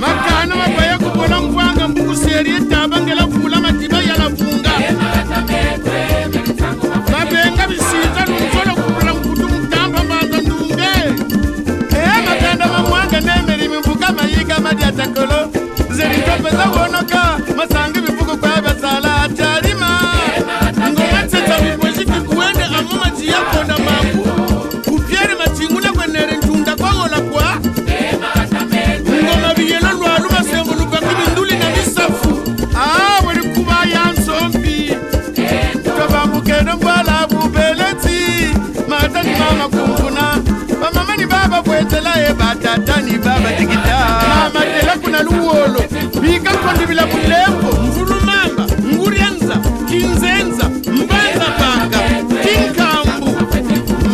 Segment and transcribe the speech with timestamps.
[0.00, 4.70] makana mabaya kubola mvwanga mbukuseri etabangela vula madiba yalavunga
[7.12, 10.92] mabenga bisinza lunzolo kubula mkutu mutamba mbanza ndunge
[11.90, 15.38] e maganda mamwanga nemerimi mvuka mayiga madyatakolo
[15.90, 17.38] zelitopeza wonoka
[45.36, 45.80] luwolo
[46.20, 49.56] bikankondibila bulembo mvulumamba nguryanza
[49.88, 51.98] kinzenza mbanza panga
[52.42, 53.30] kinkambu.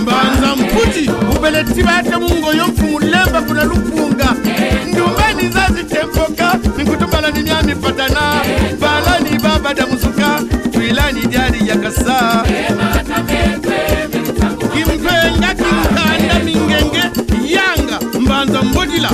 [0.02, 4.34] Mbanza mputi ubeleti bate mungoyo mfumulemba kuna lupunga
[4.92, 8.42] ndumbani zazitempoka nikutumbala ni myami patana.
[8.80, 10.40] Balani baba damusuka
[10.72, 12.44] twilani dyali yakasa
[14.72, 17.02] kimpenga kinkanda mingenge
[17.54, 19.10] yanga mbanza mbodila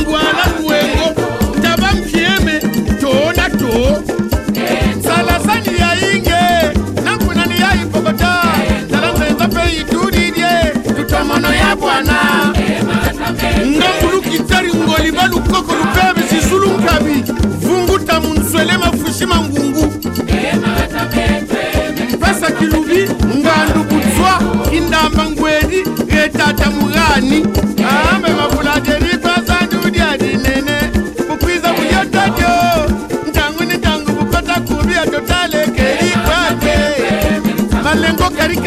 [0.00, 1.22] ndwala lwengo
[1.58, 2.60] ndaba mpyeme
[3.00, 4.02] tonato
[5.02, 6.40] salasani yainge
[7.04, 8.42] nankunani yaipokota
[8.90, 12.16] talanzenza peitulilye tutomono ya bwana.
[13.66, 17.24] Ngangulukitsa lingoli balukoko lupebe zizulu nkabi
[17.60, 19.92] vunguta munswele mafushi mangungu.
[22.20, 24.40] Pesa kilubi ngandu butswa
[24.72, 27.46] indamba ngwedi getata mugani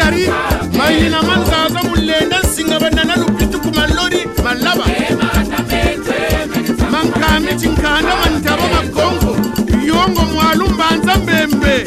[0.00, 0.26] kari
[0.78, 4.84] mayina manzaza mulenda nsingabana na lupituku malori malaba.
[6.90, 9.36] Mankami cinkanda mantaba makongo
[9.86, 11.84] yongo mwalu mbanza mbembe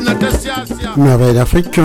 [0.00, 1.80] na tasiasia Merveille d'Afrique.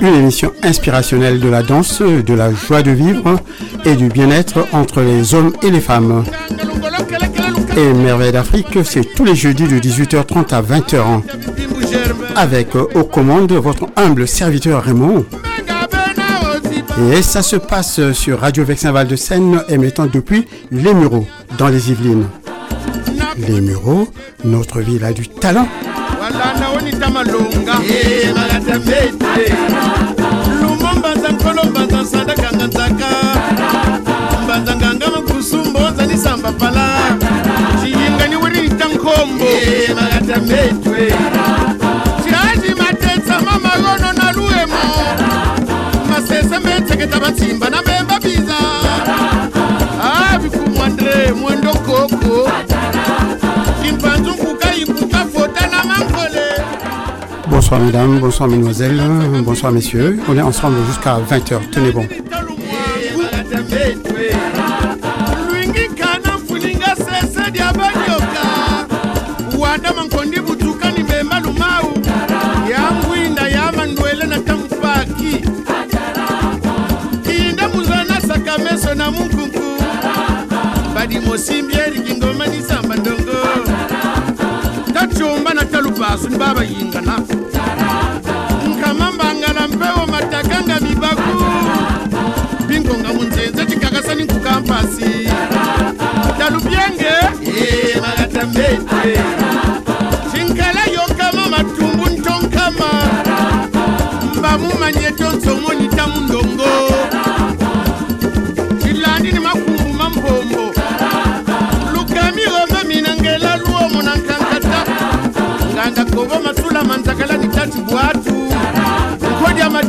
[0.00, 3.40] Une émission inspirationnelle de la danse, de la joie de vivre
[3.84, 6.24] et du bien-être entre les hommes et les femmes.
[7.76, 11.22] Et Merveille d'Afrique, c'est tous les jeudis de 18h30 à 20h.
[12.36, 15.24] Avec euh, aux commandes votre humble serviteur Raymond.
[17.12, 21.26] Et ça se passe sur Radio Vexin Val de Seine, émettant depuis Les Mureaux,
[21.58, 22.26] dans les Yvelines.
[23.36, 24.08] Les Mureaux,
[24.44, 25.68] notre ville a du talent.
[57.64, 59.00] Bonsoir mesdames, bonsoir mesdemoiselles,
[59.42, 60.18] bonsoir messieurs.
[60.28, 61.70] On est ensemble jusqu'à 20h.
[61.72, 62.06] Tenez bon.
[78.58, 79.60] meso na munkunku
[80.94, 83.32] badimosimbye likingoma nisamba ndongo
[84.94, 87.43] tacumba na talupasu ni babayingana
[89.76, 91.44] mpewo matakanga mibaku.
[92.68, 95.28] Bingonga munzenze tikakasani kukampasi.
[96.38, 97.14] Talubyenge
[97.46, 98.78] eh, malatamete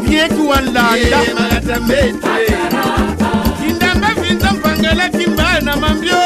[0.07, 0.83] vyetu walanda
[3.61, 6.17] kindamba vinza mpangela kimbaya na mambyo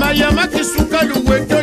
[0.00, 1.53] mayama kisuka luweta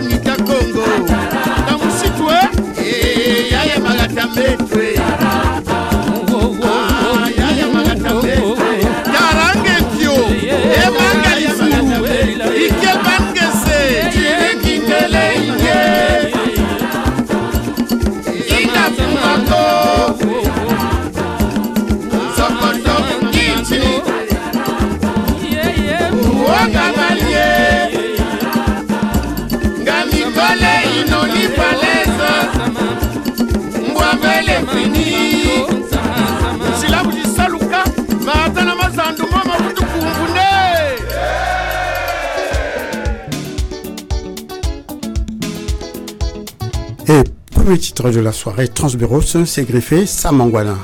[47.72, 50.78] premier titre de la soirée Transburos s'est griffé Samangwana.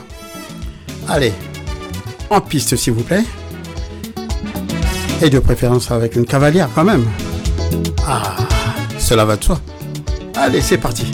[1.10, 1.34] Allez,
[2.30, 3.25] en piste s'il vous plaît.
[5.22, 7.06] Et de préférence avec une cavalière quand même.
[8.07, 8.38] Ah,
[8.98, 9.60] cela va de soi.
[10.36, 11.12] Allez, c'est parti.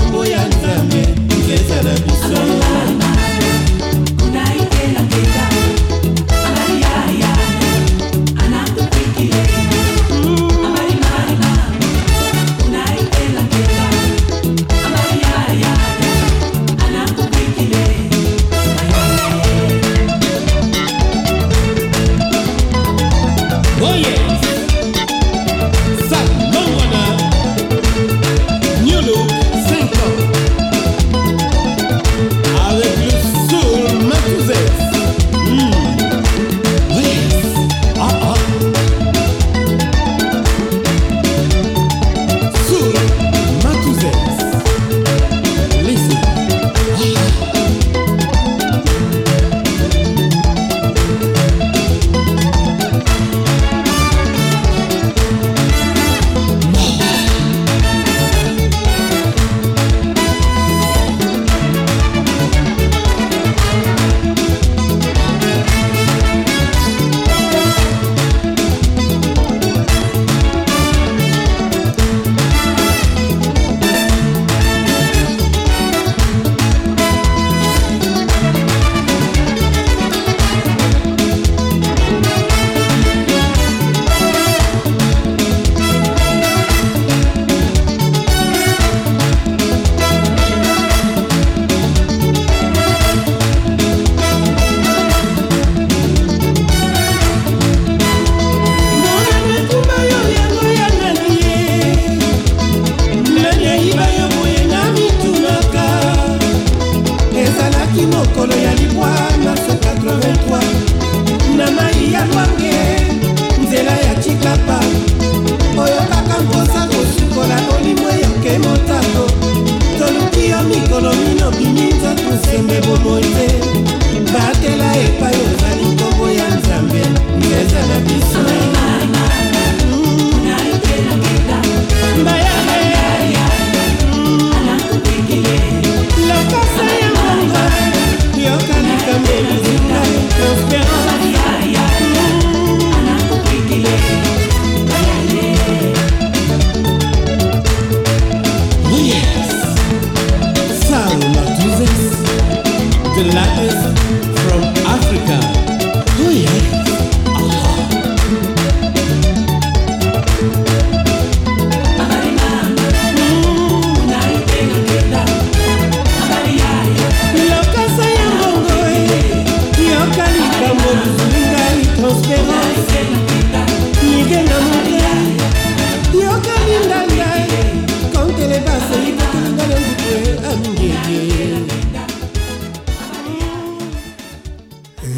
[0.00, 1.02] kombo ya nzambe
[1.54, 1.92] ezala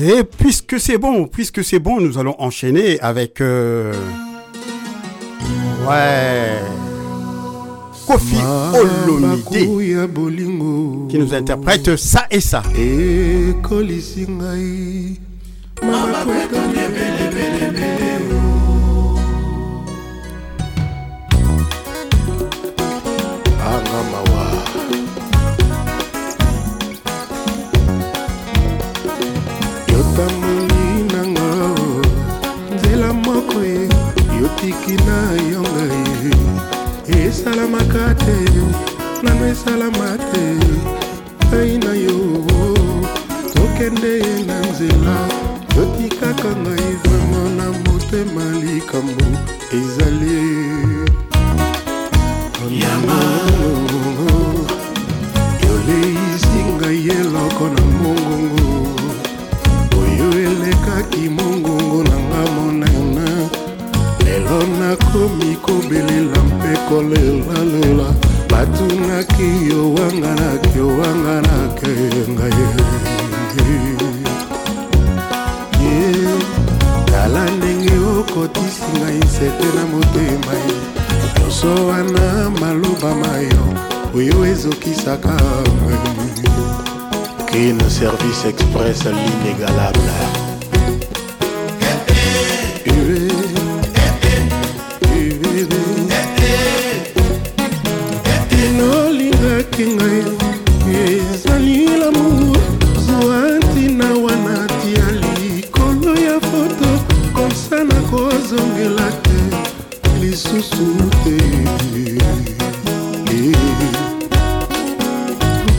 [0.05, 3.41] Et puisque c'est bon, puisque c'est bon, nous allons enchaîner avec...
[3.41, 3.93] euh,
[5.89, 6.61] Ouais...
[8.07, 8.37] Kofi
[8.75, 9.45] Olomide
[11.09, 12.63] qui nous interprète ça et ça.
[12.77, 14.27] ekolisi
[34.63, 35.19] yotiki na
[35.51, 36.33] yo ngai.
[37.21, 38.37] Esalamaka te
[39.23, 40.45] nano esalama te.
[41.51, 42.19] Ngai na yo
[43.55, 44.15] tokende
[44.47, 45.17] na nzela.
[45.77, 49.27] Yotikaka ngai vraimen na motema likambo
[49.73, 50.43] ezali.
[55.65, 58.67] Yoleisi ngai eloko na mongongo.
[60.01, 61.92] Oyo elekaki mongongo
[64.79, 68.09] nakomi kobelela mpe kolelalela.
[68.51, 71.93] Batunaki yowanganaki yowanganake
[72.33, 72.63] ngai
[75.81, 76.37] ye.
[77.07, 80.77] Tala ndenge okotisi ngai nsete na motema ye.
[81.39, 83.65] Nyonso wana maloba mayo
[84.15, 85.35] oyo ezokisaka
[85.83, 86.23] ngai
[87.53, 90.42] Kin Service Express l'inégalable.
[99.83, 101.21] Inolingaki ngai.
[101.35, 102.59] Ezali lamour
[103.07, 105.07] zwa ntina wana tia
[105.41, 106.89] likolo ya foto
[107.35, 109.39] komsa nakozongela te
[110.21, 110.87] lisusu
[111.25, 111.39] te.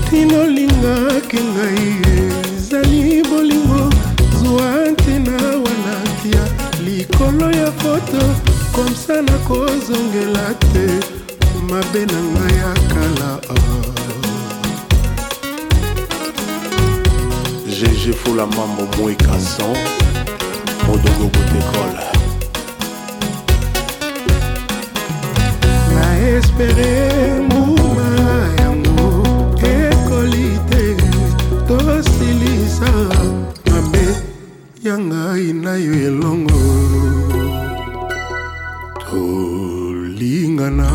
[0.09, 1.87] Tinolingaki ngai
[2.57, 3.89] ezali bolingo
[4.39, 6.43] zwa ntina wana tia
[6.85, 8.21] likolo ya foto
[8.75, 10.85] komsa nakozongela te.
[11.69, 12.82] Mabe na ngai ya
[18.33, 19.77] fula mambo moi kason
[20.87, 22.07] modogo butekola
[25.95, 26.93] na espere
[27.45, 28.07] mbuma
[28.59, 29.09] yango
[29.73, 30.85] ekoli te
[31.67, 32.91] tosilisa
[33.69, 34.05] mabe
[34.83, 36.61] ya ngai na yo elongo.
[39.05, 40.89] Tolingana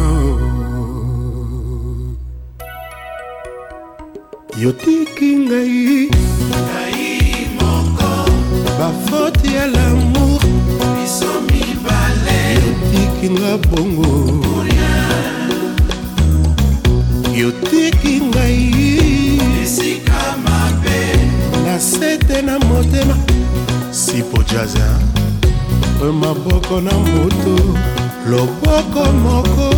[4.63, 6.09] yotiki ngai
[8.79, 10.41] bafoti ya lamour.
[12.55, 14.45] Yotiki nga bongo.
[17.35, 19.41] Yotiki ngai.
[21.65, 23.17] Na sete na motema.
[23.91, 24.99] Sipo jaza.
[26.03, 27.57] Oyo maboko na moto.
[28.31, 29.75] Loboko moko.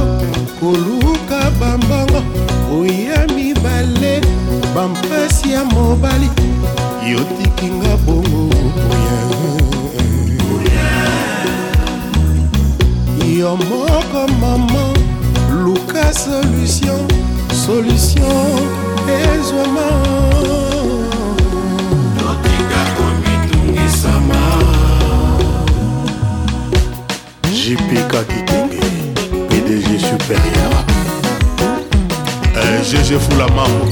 [0.60, 2.22] Koluka bambongo
[2.78, 4.20] oya mibale
[4.74, 6.28] bampasi ya mobali.
[7.10, 7.49] Yotikinga
[8.76, 9.30] rien
[13.38, 14.84] yo moko mama
[15.64, 17.08] luka solution
[17.66, 18.68] solution
[19.08, 19.88] ezwama
[22.18, 24.40] totika komitungisama
[27.52, 28.80] jipika kitenge
[29.48, 30.84] pdg supérieur.
[32.56, 33.86] Eh, Gg fula mambo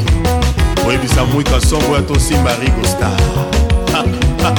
[0.89, 3.11] oyebisa mwika songo ya tosimba rigostar
[4.39, 4.55] Eh,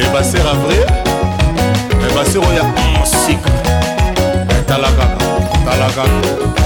[0.00, 0.84] e baser avril e
[2.06, 3.50] eh, baser oyo ya mosika
[4.50, 5.26] eh, tala kaka
[5.64, 6.57] tala kaka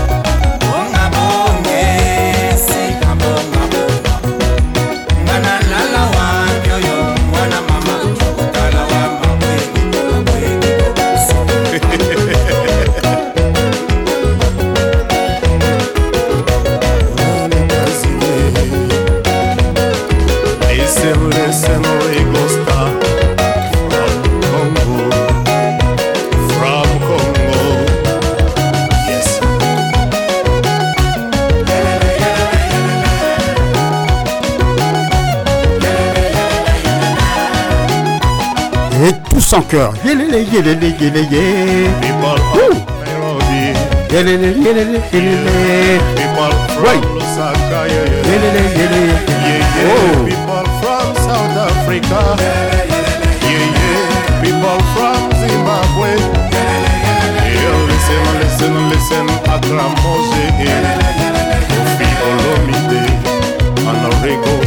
[39.52, 39.92] sans cœur.
[40.02, 41.90] Yelele, yelele, yelele, yelele.
[44.11, 44.99] Yelele, yelele,
[46.85, 47.04] Right.
[48.30, 49.14] Yelele, yelele.
[49.85, 50.25] Oh.
[50.25, 52.21] People from South Africa.
[53.44, 54.42] Yeah, yeah.
[54.42, 56.11] People from Zimbabwe.
[57.61, 59.26] Yeah, listen, listen, listen.
[59.54, 60.44] Akram Mose.
[61.76, 63.02] Ofi Olomide.
[63.90, 64.62] Anorego.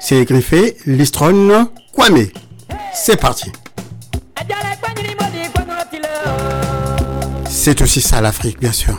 [0.00, 2.26] c'est griffé Listron Kwame.
[2.92, 3.50] C'est parti.
[7.48, 8.98] C'est aussi ça l'Afrique, bien sûr.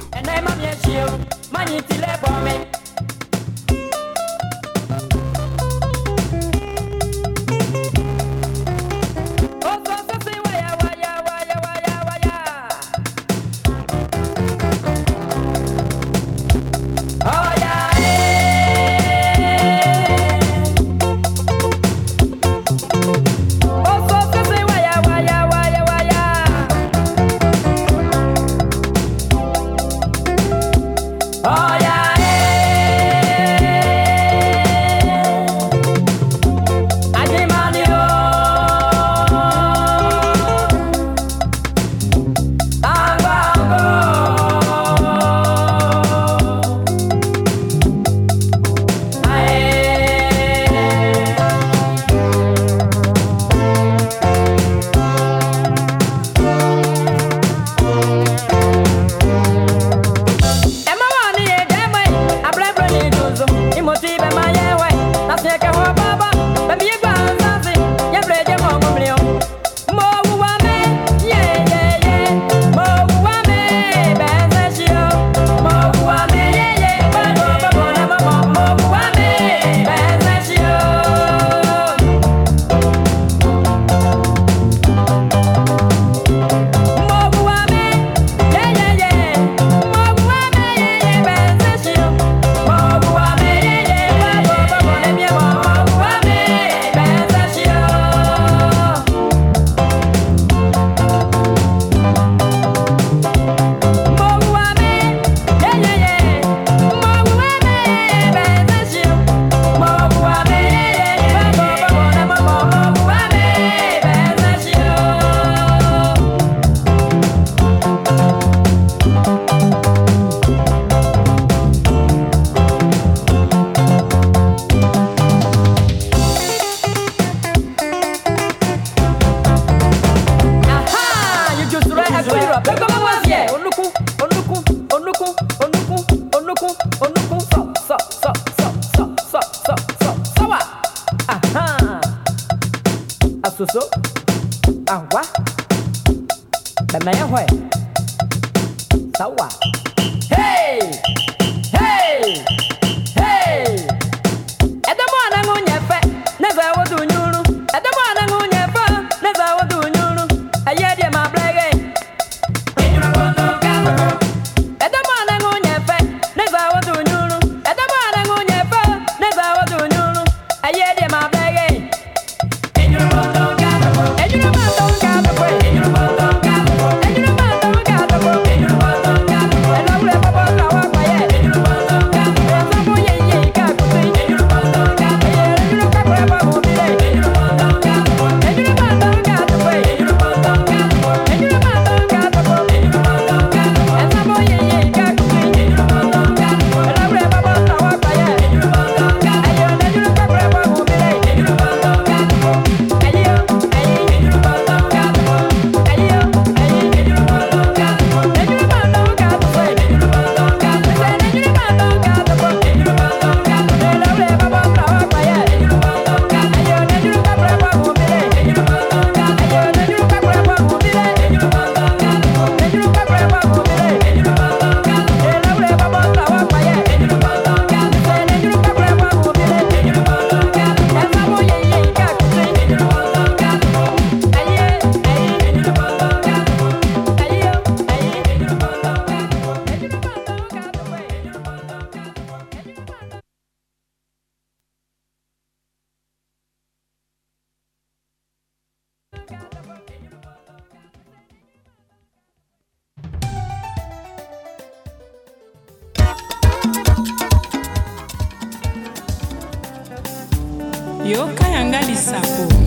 [261.97, 262.65] sapo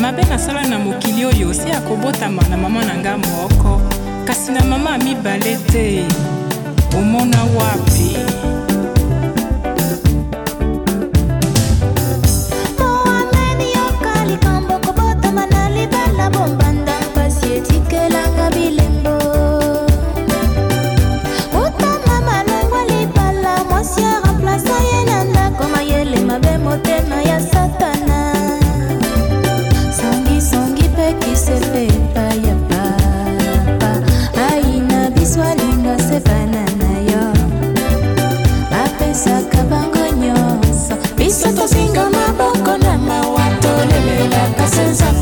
[0.00, 3.80] mabe nasala na mokili oyo se akobotama na mama na ngai moko.
[4.24, 6.04] Kasi na mama ya mibale te.
[6.98, 7.97] Omona wapi?
[44.68, 45.17] lessons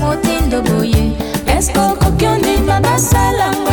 [0.00, 1.12] motindo boye.
[1.46, 3.69] Eske okoki ondima basala ngo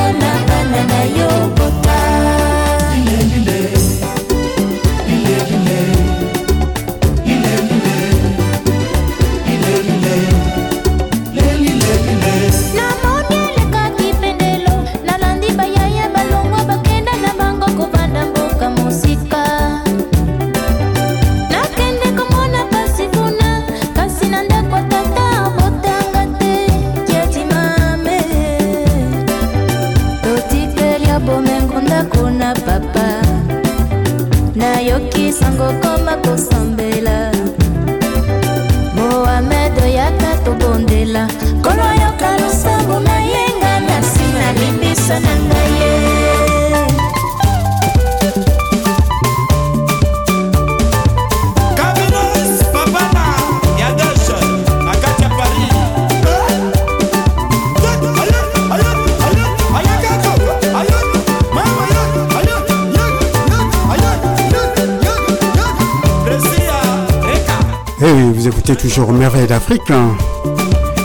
[68.37, 69.89] vous écoutez toujours Merveille d'Afrique.
[69.89, 70.15] Hein.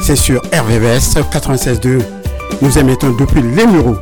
[0.02, 2.02] C'est sur RVVS 96.2.
[2.60, 3.96] Nous émettons depuis les Mureaux.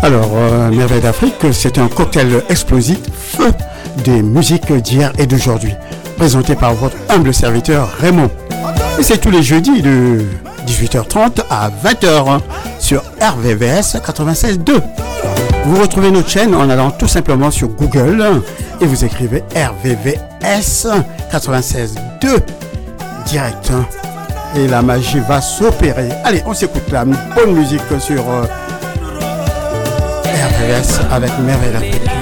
[0.00, 3.00] Alors, euh, Merveille d'Afrique, c'est un cocktail explosif
[4.04, 5.74] des musiques d'hier et d'aujourd'hui.
[6.16, 8.30] Présenté par votre humble serviteur Raymond.
[9.00, 10.24] Et c'est tous les jeudis de
[10.68, 12.38] 18h30 à 20h
[12.78, 14.80] sur RVVS 96.2.
[15.64, 18.40] Vous retrouvez notre chaîne en allant tout simplement sur Google
[18.80, 20.86] et vous écrivez RVVS
[21.32, 22.40] 96.2
[23.26, 23.72] direct.
[24.56, 26.08] Et la magie va s'opérer.
[26.24, 28.44] Allez, on s'écoute la bonne musique sur euh,
[30.24, 32.17] RVVS avec Merveille.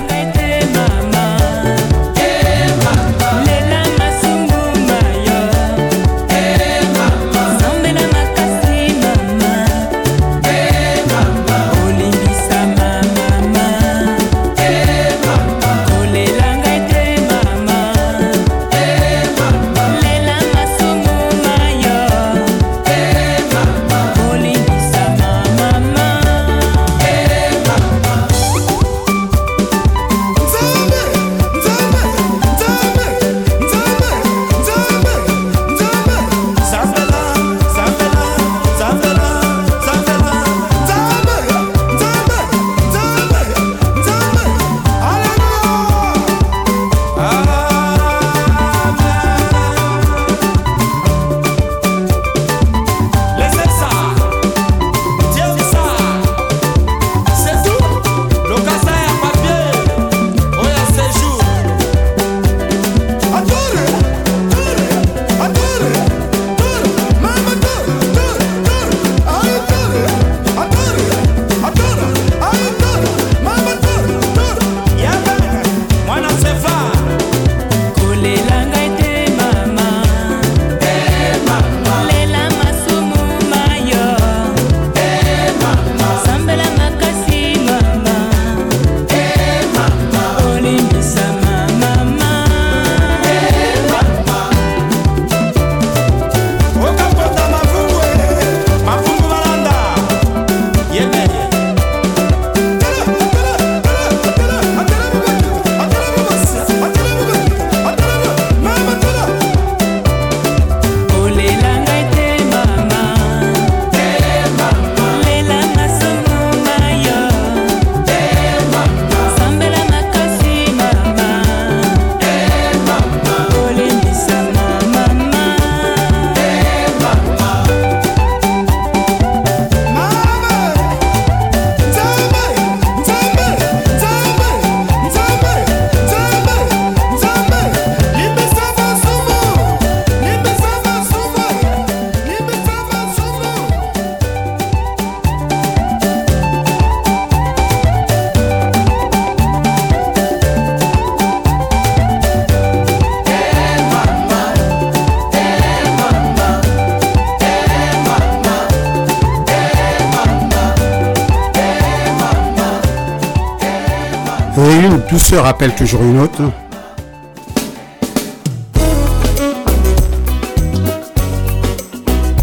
[165.37, 166.40] Douceur appelle toujours une autre.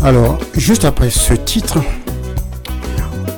[0.03, 1.79] Alors, juste après ce titre,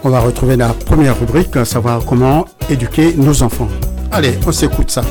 [0.04, 3.70] on va retrouver la première rubrique, à savoir comment éduquer nos enfants.
[4.12, 5.04] Allez, on s'écoute ça.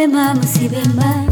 [0.00, 1.29] problema musibemba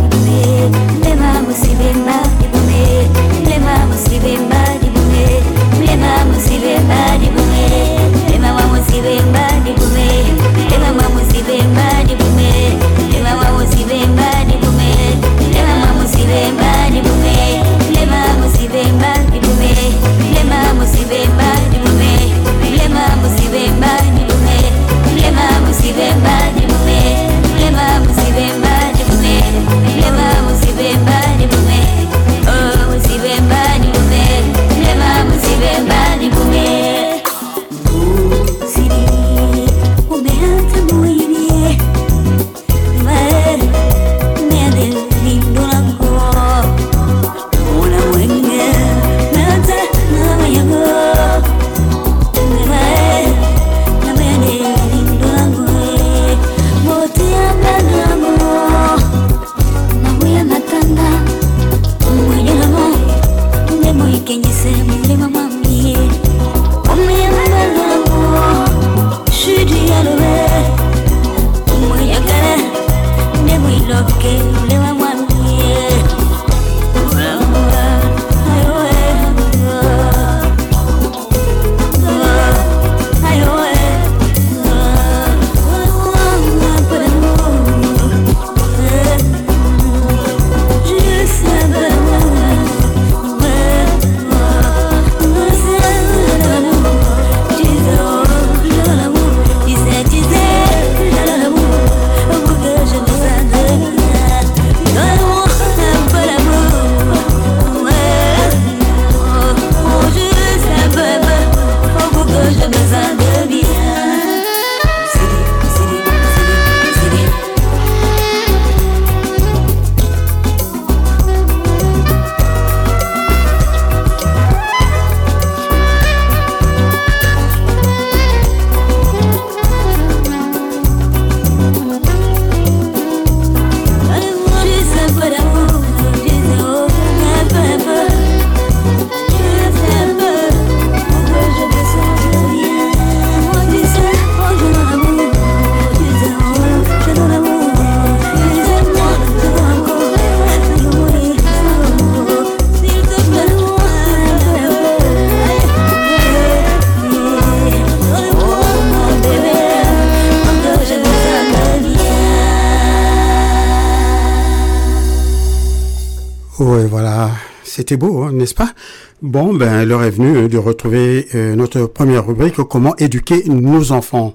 [166.61, 167.31] Oui, voilà,
[167.63, 168.75] c'était beau, hein, n'est-ce pas?
[169.23, 174.35] Bon, ben, l'heure est venue de retrouver euh, notre première rubrique, comment éduquer nos enfants.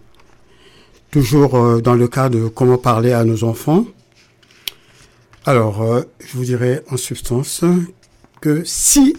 [1.12, 3.84] Toujours euh, dans le cas de comment parler à nos enfants.
[5.46, 7.66] Alors, euh, je vous dirais en substance
[8.40, 9.18] que si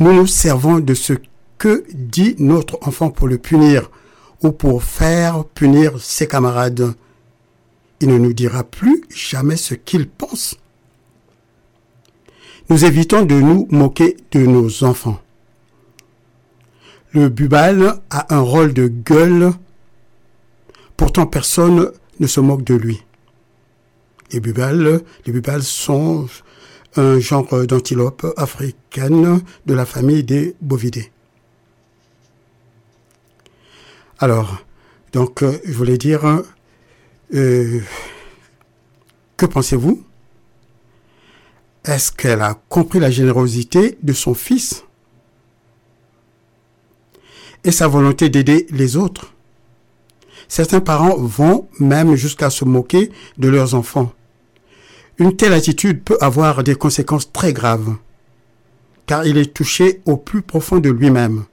[0.00, 1.12] nous nous servons de ce
[1.58, 3.88] que dit notre enfant pour le punir
[4.42, 6.92] ou pour faire punir ses camarades,
[8.00, 10.56] il ne nous dira plus jamais ce qu'il pense
[12.68, 15.20] nous évitons de nous moquer de nos enfants.
[17.12, 19.52] Le bubal a un rôle de gueule,
[20.96, 21.90] pourtant personne
[22.20, 23.02] ne se moque de lui.
[24.32, 26.26] Les bubales, les bubales sont
[26.96, 31.10] un genre d'antilope africaine de la famille des bovidés.
[34.18, 34.64] Alors,
[35.12, 36.42] donc, euh, je voulais dire,
[37.34, 37.80] euh,
[39.36, 40.02] que pensez-vous?
[41.86, 44.84] Est-ce qu'elle a compris la générosité de son fils
[47.64, 49.32] et sa volonté d'aider les autres?
[50.48, 54.12] Certains parents vont même jusqu'à se moquer de leurs enfants.
[55.18, 57.96] Une telle attitude peut avoir des conséquences très graves,
[59.06, 61.44] car il est touché au plus profond de lui-même.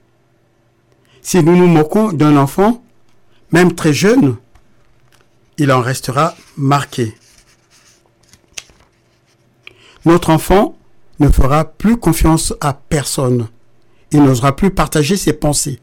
[1.22, 2.84] Si nous nous moquons d'un enfant,
[3.52, 4.36] même très jeune,
[5.58, 7.14] il en restera marqué
[10.04, 10.76] notre enfant
[11.20, 13.48] ne fera plus confiance à personne.
[14.10, 15.80] Il n'osera plus partager ses pensées.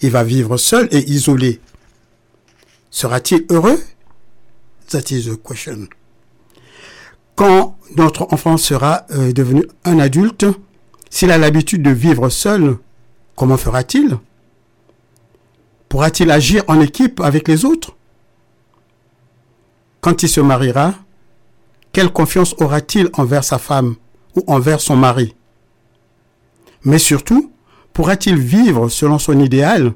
[0.00, 1.60] Il va vivre seul et isolé.
[2.90, 3.80] Sera-t-il heureux?
[4.88, 5.88] That is the question.
[7.36, 10.46] Quand notre enfant sera euh, devenu un adulte,
[11.10, 12.76] s'il a l'habitude de vivre seul,
[13.36, 14.18] comment fera-t-il?
[15.88, 17.96] Pourra-t-il agir en équipe avec les autres?
[20.00, 20.94] Quand il se mariera,
[21.92, 23.96] quelle confiance aura-t-il envers sa femme
[24.36, 25.34] ou envers son mari?
[26.84, 27.52] Mais surtout,
[27.92, 29.94] pourra-t-il vivre selon son idéal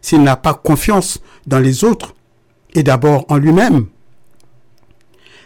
[0.00, 2.14] s'il n'a pas confiance dans les autres
[2.74, 3.86] et d'abord en lui-même?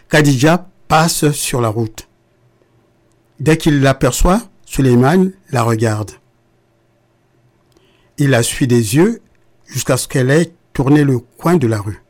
[0.09, 2.07] Khadija passe sur la route.
[3.39, 6.11] Dès qu'il l'aperçoit, Suleiman la regarde.
[8.17, 9.21] Il la suit des yeux
[9.65, 12.01] jusqu'à ce qu'elle ait tourné le coin de la rue.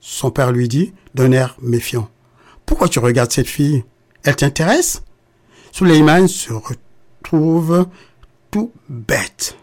[0.00, 2.08] Son père lui dit, d'un air méfiant,
[2.66, 3.84] Pourquoi tu regardes cette fille?
[4.22, 5.02] Elle t'intéresse?
[5.72, 7.86] Suleiman se retrouve
[8.50, 9.56] tout bête.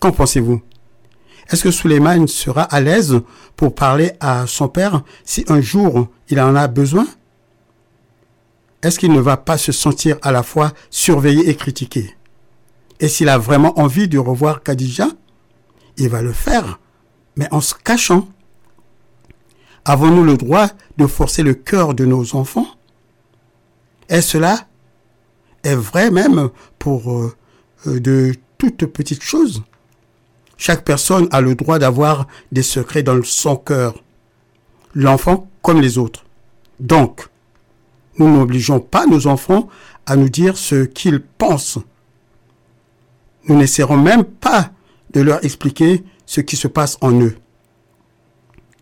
[0.00, 0.62] Qu'en pensez-vous?
[1.48, 3.20] Est-ce que Suleiman sera à l'aise
[3.56, 7.06] pour parler à son père si un jour il en a besoin?
[8.82, 12.16] Est-ce qu'il ne va pas se sentir à la fois surveillé et critiqué?
[12.98, 15.08] Et s'il a vraiment envie de revoir Khadija,
[15.96, 16.78] il va le faire,
[17.36, 18.28] mais en se cachant.
[19.84, 20.68] Avons-nous le droit
[20.98, 22.66] de forcer le cœur de nos enfants?
[24.08, 24.66] Et cela
[25.62, 27.36] est vrai même pour euh,
[27.86, 29.62] euh, de toutes petites choses?
[30.56, 33.94] Chaque personne a le droit d'avoir des secrets dans son cœur.
[34.94, 36.24] L'enfant comme les autres.
[36.80, 37.28] Donc,
[38.18, 39.68] nous n'obligeons pas nos enfants
[40.04, 41.78] à nous dire ce qu'ils pensent.
[43.48, 44.70] Nous n'essaierons même pas
[45.12, 47.36] de leur expliquer ce qui se passe en eux.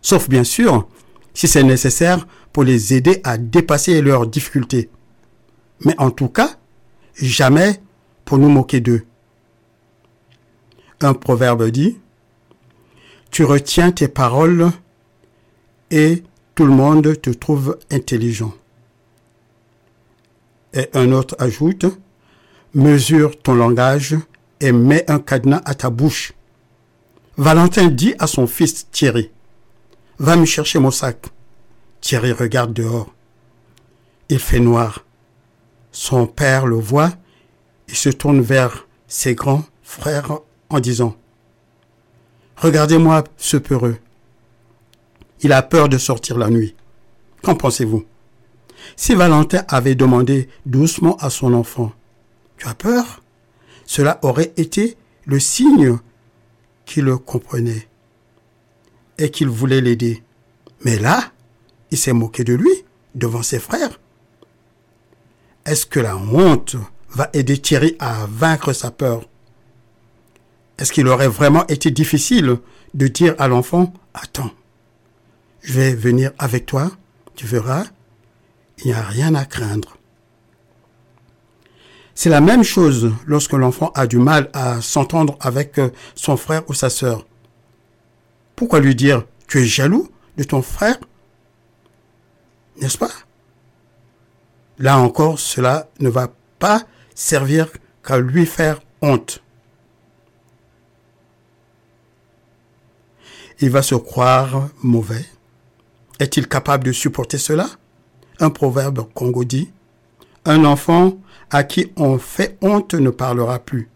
[0.01, 0.87] Sauf bien sûr,
[1.33, 4.89] si c'est nécessaire pour les aider à dépasser leurs difficultés.
[5.85, 6.57] Mais en tout cas,
[7.15, 7.81] jamais
[8.25, 9.05] pour nous moquer d'eux.
[11.01, 11.97] Un proverbe dit,
[13.31, 14.71] Tu retiens tes paroles
[15.91, 16.23] et
[16.55, 18.53] tout le monde te trouve intelligent.
[20.73, 21.85] Et un autre ajoute,
[22.75, 24.15] Mesure ton langage
[24.59, 26.33] et mets un cadenas à ta bouche.
[27.35, 29.31] Valentin dit à son fils Thierry,
[30.19, 31.27] Va me chercher mon sac.
[32.01, 33.13] Thierry regarde dehors.
[34.27, 35.05] Il fait noir.
[35.91, 37.13] Son père le voit
[37.87, 40.39] et se tourne vers ses grands frères
[40.69, 41.15] en disant
[42.57, 43.97] Regardez-moi ce peureux.
[45.39, 46.75] Il a peur de sortir la nuit.
[47.41, 48.05] Qu'en pensez-vous?
[48.97, 51.93] Si Valentin avait demandé doucement à son enfant
[52.57, 53.21] Tu as peur?
[53.85, 55.97] Cela aurait été le signe
[56.85, 57.88] qu'il le comprenait
[59.19, 60.23] et qu'il voulait l'aider.
[60.83, 61.31] Mais là,
[61.91, 62.71] il s'est moqué de lui
[63.13, 63.99] devant ses frères.
[65.65, 66.77] Est-ce que la honte
[67.09, 69.27] va aider Thierry à vaincre sa peur?
[70.79, 72.57] Est-ce qu'il aurait vraiment été difficile
[72.93, 74.51] de dire à l'enfant, attends,
[75.61, 76.89] je vais venir avec toi,
[77.35, 77.85] tu verras,
[78.79, 79.97] il n'y a rien à craindre.
[82.15, 85.79] C'est la même chose lorsque l'enfant a du mal à s'entendre avec
[86.15, 87.25] son frère ou sa sœur.
[88.59, 90.97] Pourquoi lui dire tu es jaloux de ton frère?
[92.81, 93.09] N'est-ce pas?
[94.79, 96.27] Là encore, cela ne va
[96.59, 96.83] pas
[97.15, 97.71] servir
[98.03, 99.41] qu'à lui faire honte.
[103.61, 105.25] Il va se croire mauvais.
[106.19, 107.69] Est-il capable de supporter cela?
[108.41, 109.71] Un proverbe congo dit,
[110.43, 111.17] un enfant
[111.49, 113.87] à qui on fait honte ne parlera plus.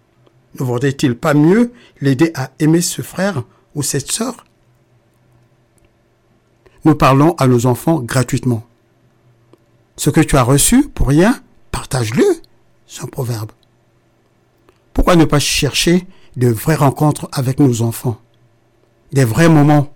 [0.58, 3.44] Ne vaudrait-il pas mieux l'aider à aimer ce frère
[3.76, 4.46] ou cette sœur?
[6.86, 8.64] Nous parlons à nos enfants gratuitement.
[9.96, 11.40] Ce que tu as reçu pour rien,
[11.72, 12.26] partage-le.
[12.88, 13.52] C'est un proverbe.
[14.94, 18.18] Pourquoi ne pas chercher de vraies rencontres avec nos enfants?
[19.12, 19.94] Des vrais moments.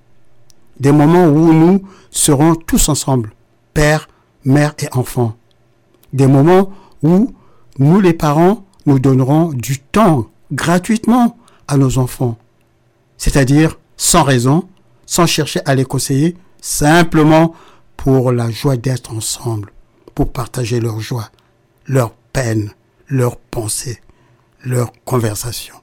[0.79, 1.81] Des moments où nous
[2.11, 3.33] serons tous ensemble,
[3.73, 4.07] père,
[4.45, 5.35] mère et enfants.
[6.13, 6.71] Des moments
[7.03, 7.33] où
[7.79, 12.38] nous les parents, nous donnerons du temps gratuitement à nos enfants.
[13.17, 14.67] C'est-à-dire sans raison,
[15.05, 16.38] sans chercher à les conseiller,
[16.68, 17.55] simplement
[17.95, 19.72] pour la joie d'être ensemble,
[20.13, 21.30] pour partager leur joie,
[21.86, 22.72] leur peine,
[23.07, 24.01] leurs pensées,
[24.63, 25.80] leurs conversations.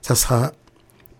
[0.00, 0.52] Ça sera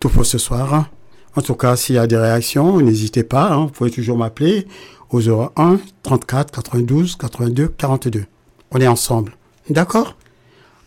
[0.00, 0.88] tout pour ce soir.
[1.36, 4.66] En tout cas, s'il y a des réactions, n'hésitez pas, hein, vous pouvez toujours m'appeler
[5.10, 8.24] au 01 34 92 82 42.
[8.70, 9.36] On est ensemble.
[9.68, 10.16] D'accord?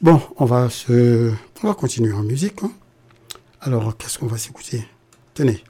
[0.02, 2.64] Bon, on va se, on va continuer en musique.
[2.64, 2.72] hein.
[3.62, 4.88] Alors, qu'est-ce qu'on va s'écouter?
[5.36, 5.64] Tenez,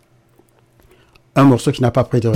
[1.39, 2.33] un morceau qui n'a pas pris de oh,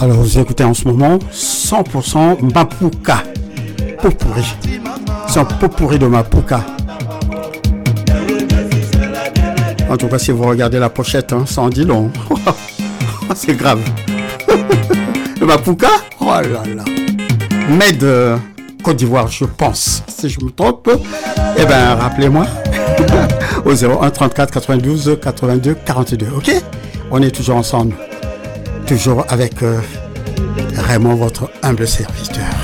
[0.00, 3.24] Alors, vous écoutez en ce moment 100% Mapuka.
[4.00, 4.44] Popurri.
[5.28, 6.64] C'est un popurri de Mapuka.
[9.90, 12.10] En tout cas, si vous regardez la pochette, hein, ça en dit long.
[13.34, 13.80] C'est grave.
[15.40, 15.88] Le Mapuka
[16.20, 16.84] Oh là là.
[18.02, 18.36] Euh,
[18.82, 20.02] Côte d'Ivoire, je pense.
[20.08, 20.90] Si je me trompe,
[21.56, 22.46] eh ben, rappelez-moi
[23.64, 26.26] au 01 34 92 82 42.
[26.36, 26.50] Ok?
[27.10, 27.94] On est toujours ensemble.
[28.86, 29.80] Toujours avec euh,
[30.76, 32.57] Raymond, votre humble serviteur.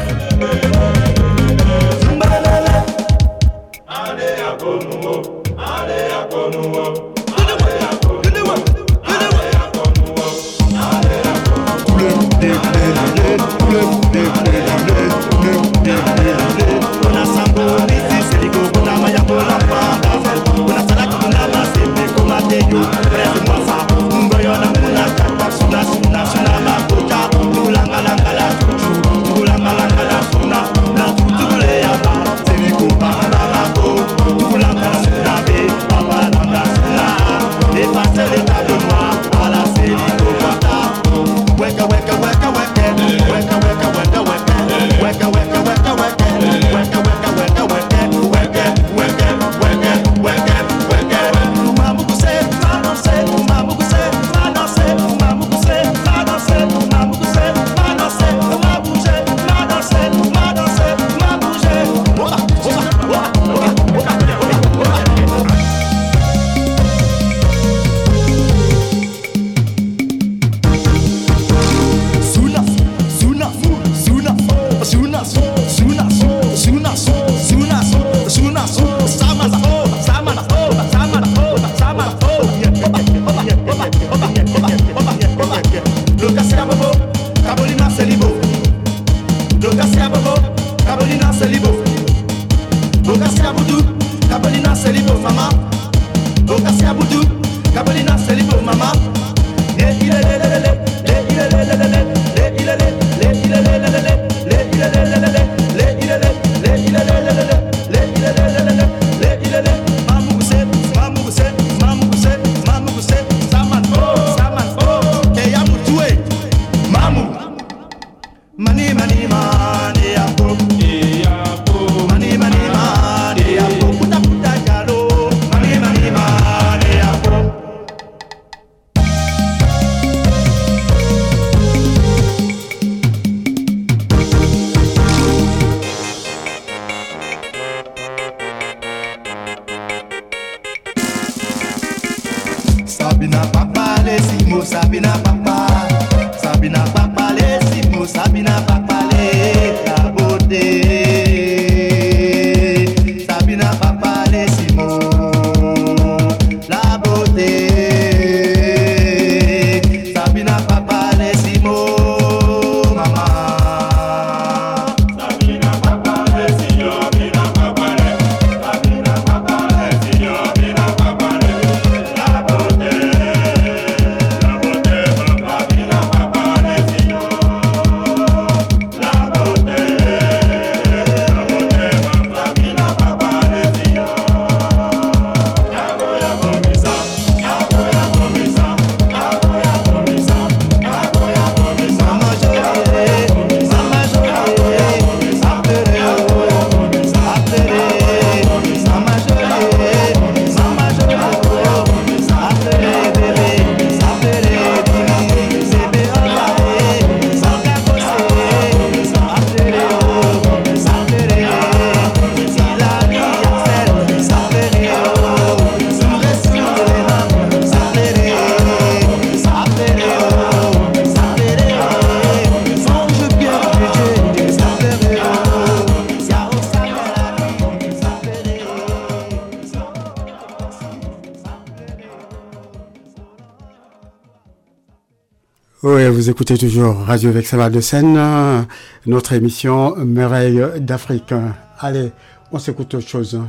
[236.35, 238.67] Écoutez toujours Radio Vexaval de Seine,
[239.07, 241.33] notre émission Merveille d'Afrique.
[241.79, 242.11] Allez,
[242.51, 243.41] on s'écoute autre chose.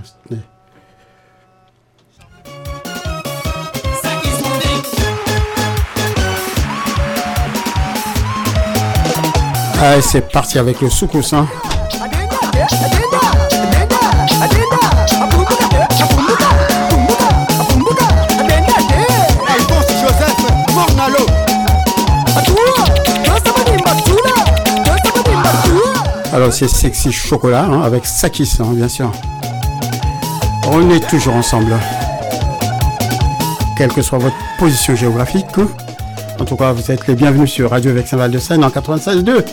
[9.81, 11.33] Allez, c'est parti avec le soukous.
[11.33, 11.47] Hein.
[26.35, 29.09] Alors, c'est Sexy Chocolat hein, avec Sakis, hein, bien sûr.
[30.69, 31.73] On est toujours ensemble.
[33.77, 35.45] Quelle que soit votre position géographique.
[36.37, 39.45] En tout cas, vous êtes les bienvenus sur Radio Vexin Val de Seine en 96.2.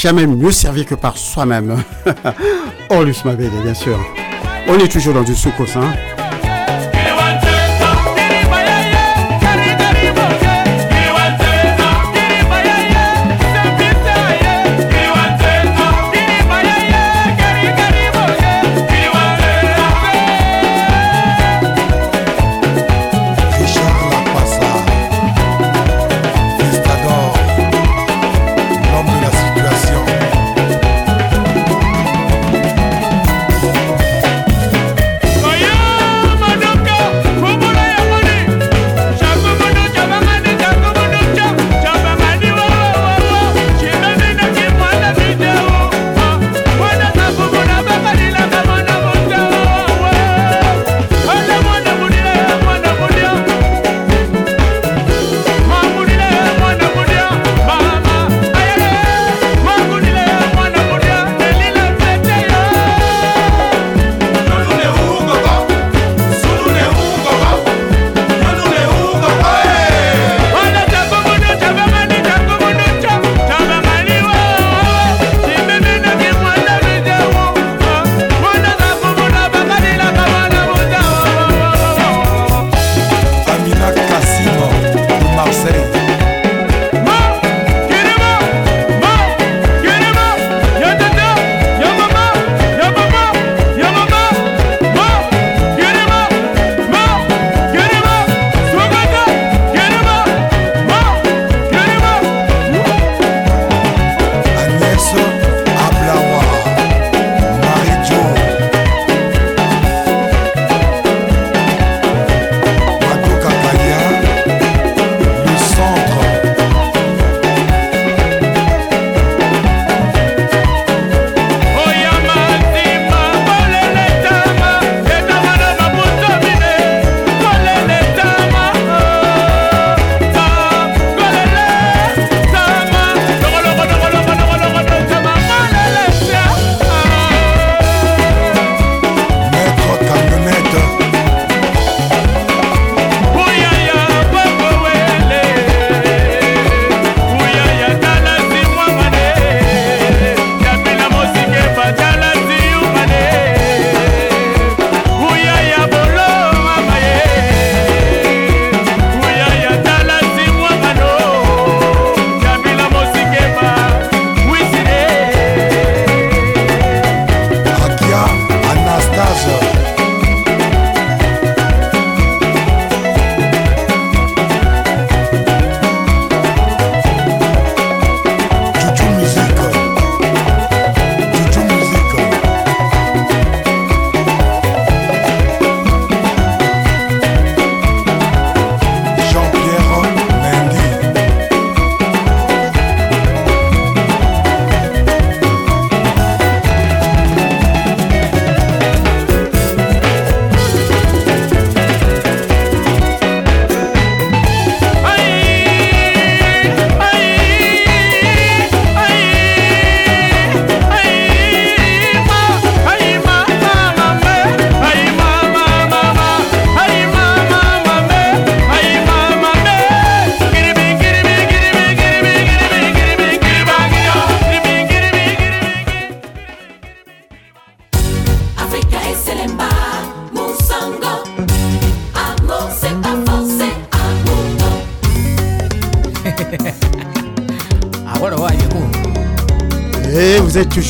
[0.00, 1.76] jamais mieux servi que par soi-même.
[2.92, 3.96] Oh, Horus Mabede, bien sûr.
[4.66, 5.92] On est toujours dans du soukous, hein.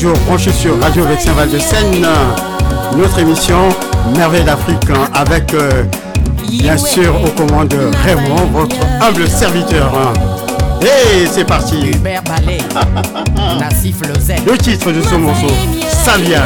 [0.01, 2.03] toujours branché sur Radio Vexin Val de Seine.
[2.97, 3.69] Notre émission
[4.17, 4.79] Merveille d'Afrique
[5.13, 5.83] avec euh,
[6.49, 9.91] bien sûr aux commandes Raymond, votre humble serviteur.
[10.81, 11.75] Et c'est parti.
[14.47, 15.53] Le titre de ce morceau,
[16.03, 16.45] ça vient.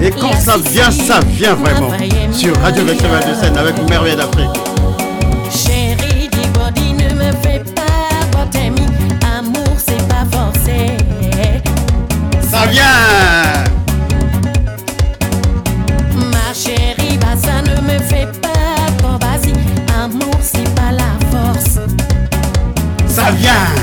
[0.00, 1.90] Et quand ça vient, ça vient vraiment.
[2.32, 4.71] Sur Radio Vexin Val de Seine avec Merveille d'Afrique.
[12.72, 12.84] bien.
[16.32, 18.90] Ma chérie, bah ça ne me fait pas.
[19.02, 19.52] Bon, vas-y,
[20.02, 21.78] amour, c'est pas la force.
[23.06, 23.81] Ça vient.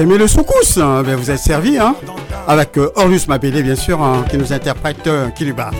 [0.00, 1.02] Aimez le soukous hein.
[1.04, 1.96] Ben, Vous êtes servi, hein.
[2.46, 5.70] Avec euh, Orlus Mabélé, bien sûr, hein, qui nous interprète euh, Kiliba.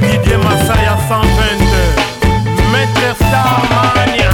[0.00, 1.64] Didier Massaya 122
[2.70, 4.25] Maître Starmania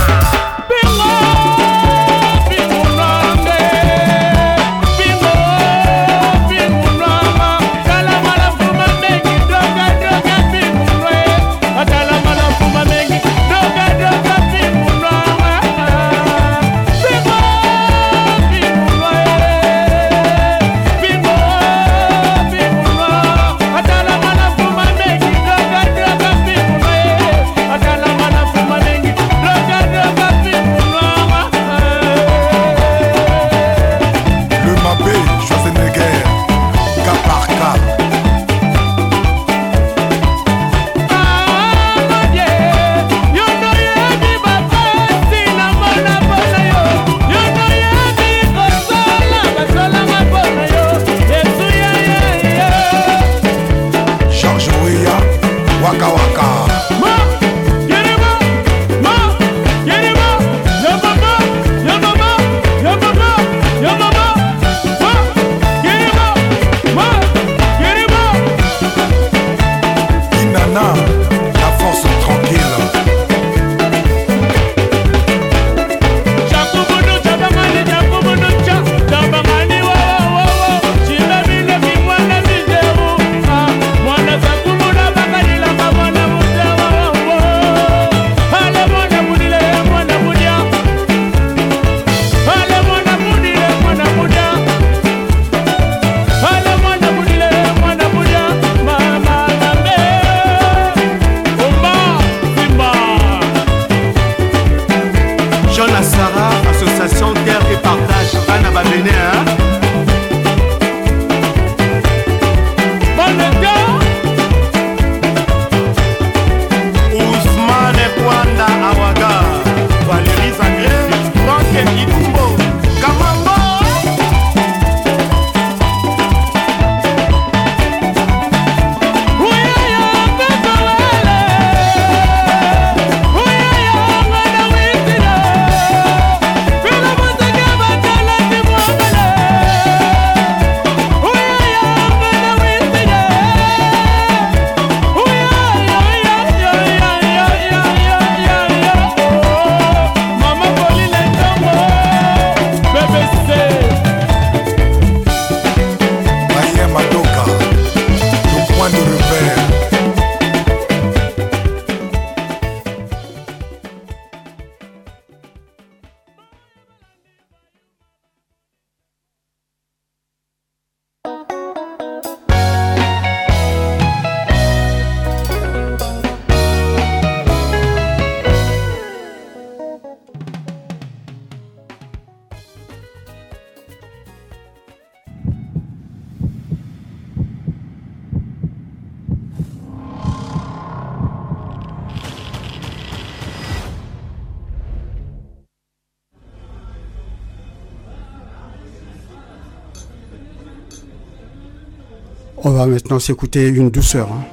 [203.13, 204.29] maintenant s'écouter une douceur.
[204.33, 204.45] Hein.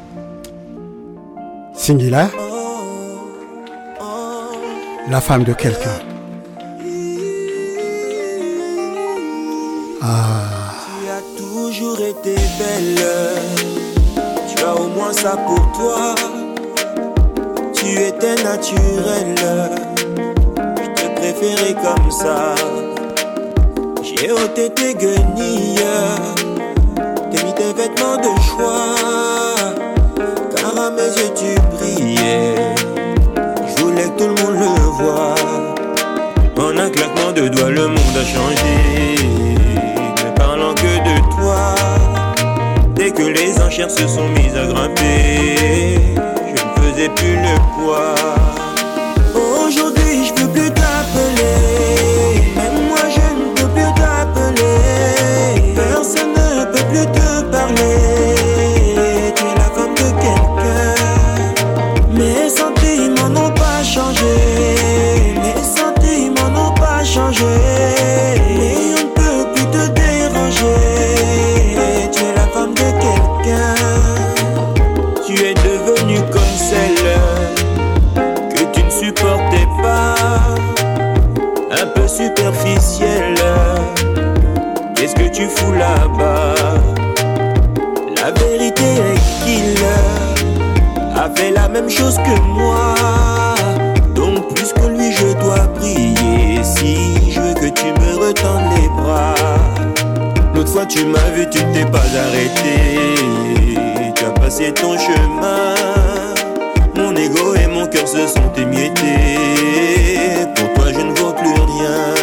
[5.10, 6.00] La femme de quelqu'un.
[10.02, 10.44] Ah,
[10.98, 13.00] Tu as toujours été belle.
[14.50, 16.16] Tu as au moins ça pour toi.
[17.74, 19.36] Tu étais naturelle.
[20.78, 22.56] Je te préférais comme ça.
[24.04, 26.39] J'ai ôté tes guenilles.
[27.60, 28.96] Tes vêtements de choix.
[30.56, 32.56] Car à mes yeux tu brillais.
[33.68, 35.36] Je voulais que tout le monde le voie.
[36.58, 39.16] En un claquement de doigts, le monde a changé.
[40.24, 41.76] Ne parlant que de toi.
[42.96, 48.16] Dès que les enchères se sont mises à grimper, je ne faisais plus le poids.
[49.36, 50.34] Aujourd'hui, je
[88.22, 89.76] La vérité est qu'il
[91.16, 92.94] a fait la même chose que moi.
[94.14, 96.64] Donc plus que lui, je dois prier.
[96.64, 99.34] Si je veux que tu me retendes les bras.
[100.54, 102.76] L'autre fois tu m'as vu, tu t'es pas arrêté.
[104.16, 105.76] Tu as passé ton chemin.
[106.96, 109.38] Mon ego et mon cœur se sont émiettés.
[110.56, 112.19] Pour toi, je ne vaux plus rien.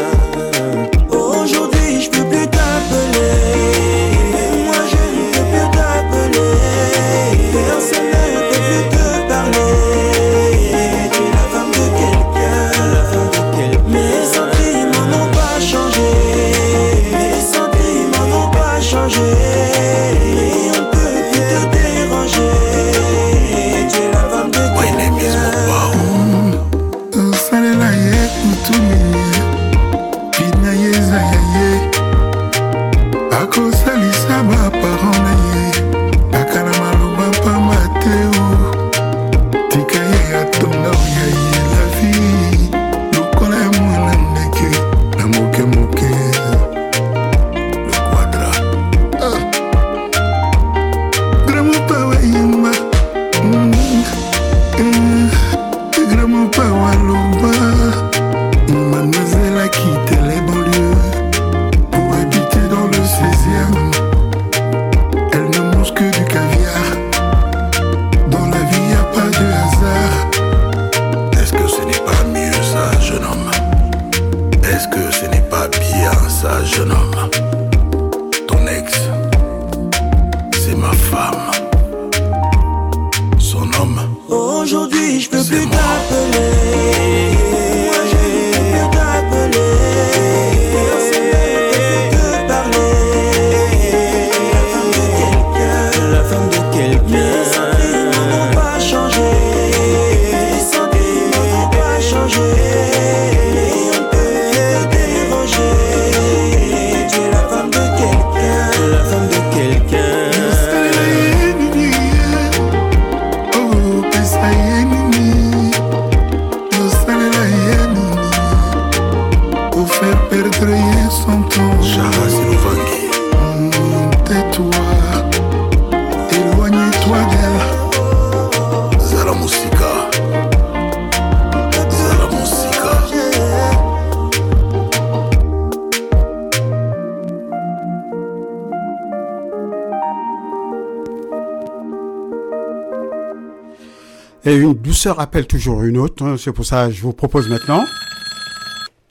[144.97, 146.25] Douceur appelle toujours une autre.
[146.25, 147.85] hein, C'est pour ça que je vous propose maintenant.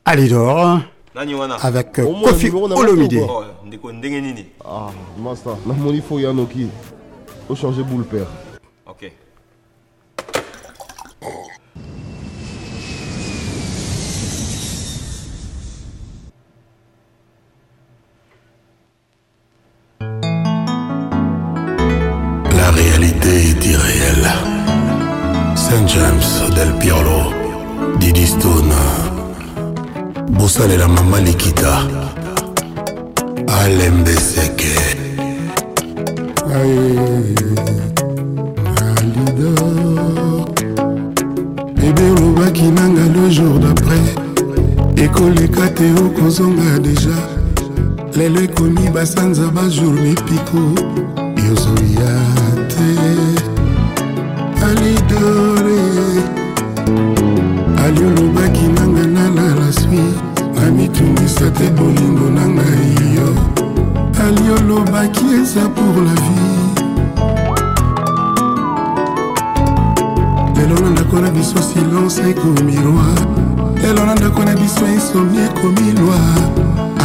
[0.04, 0.80] Alidor
[1.16, 1.56] wana?
[1.62, 3.22] Avec euh, Kofi Olomide.
[3.30, 3.44] Oh,
[4.66, 6.68] Ah, master, namoni fo ya noki
[7.48, 8.26] ochange boule père.
[8.88, 9.12] Ok
[30.56, 31.82] Bossale la Mama Likita,
[33.46, 34.74] Alembeseke.
[38.96, 40.46] Alidor,
[41.76, 44.00] bébé olobaki nanga le jour d'après.
[44.96, 47.20] Ekoleka te okozonga deja
[48.16, 50.74] lelo ekomi basanza bajour mipiko.
[51.36, 52.16] Yozoya
[52.70, 52.90] te.
[54.64, 55.82] Alidore
[57.84, 60.25] ali olobaki nanga nalala swi
[60.66, 63.30] namitungisa te bolingo na ngai yo.
[64.26, 66.60] Ali olobaki eza pour la vie.
[70.56, 73.16] Lelo na ndako na biso silence ekomi roi
[73.82, 76.44] lelo na ndako na biso esomi ekomi loi.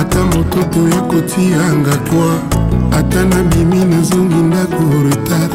[0.00, 2.32] Ata moto toya kotianga kwa
[2.98, 5.52] ata nabimi nazongi ndako retard.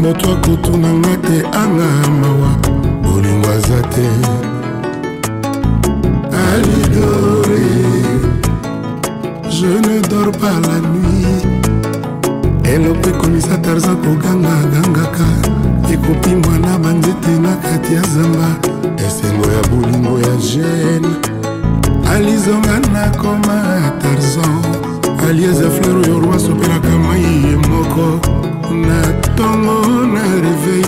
[0.00, 2.50] Moto akotunanga te anga mawa.
[3.02, 4.08] Bolingo aza te
[6.62, 7.62] alidore
[9.50, 11.46] je ne dors pas la nuit.
[12.64, 15.26] Eloko ekomisa tarzan koganga-gangaka
[15.92, 18.48] ekopimwa na banzete na kati ya zamba.
[18.96, 21.12] Esengo ya bolingo ya gene.
[22.14, 24.62] Alizonga nakoma tarzan.
[25.28, 28.20] Alieza fleur oyo roi asopelaka mai ye moko.
[28.86, 30.86] Na ntongo na reveil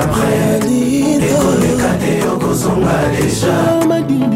[0.00, 0.60] d'après
[1.28, 3.56] ekoleka te yokozonga deja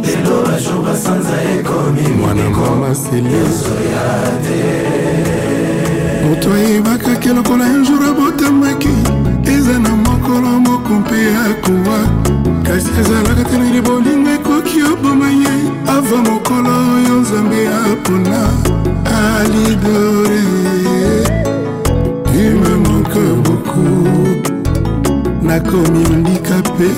[0.03, 4.09] lelo bajour basanza ekomi mwana mama seliozoya
[4.45, 4.59] te
[6.29, 8.95] moto ayebakaki lokola unjour abotamaki
[9.55, 11.99] eza na mokolo moko mpe akowa
[12.63, 15.55] kasi ezalaka te nini bolingo ekoki oboma ye
[15.89, 18.41] ava mokolo oyo nzambe apona.
[19.15, 20.45] Alidore
[22.25, 24.44] tu me manque beaucoup
[25.55, 26.91] nakomi ondika mpe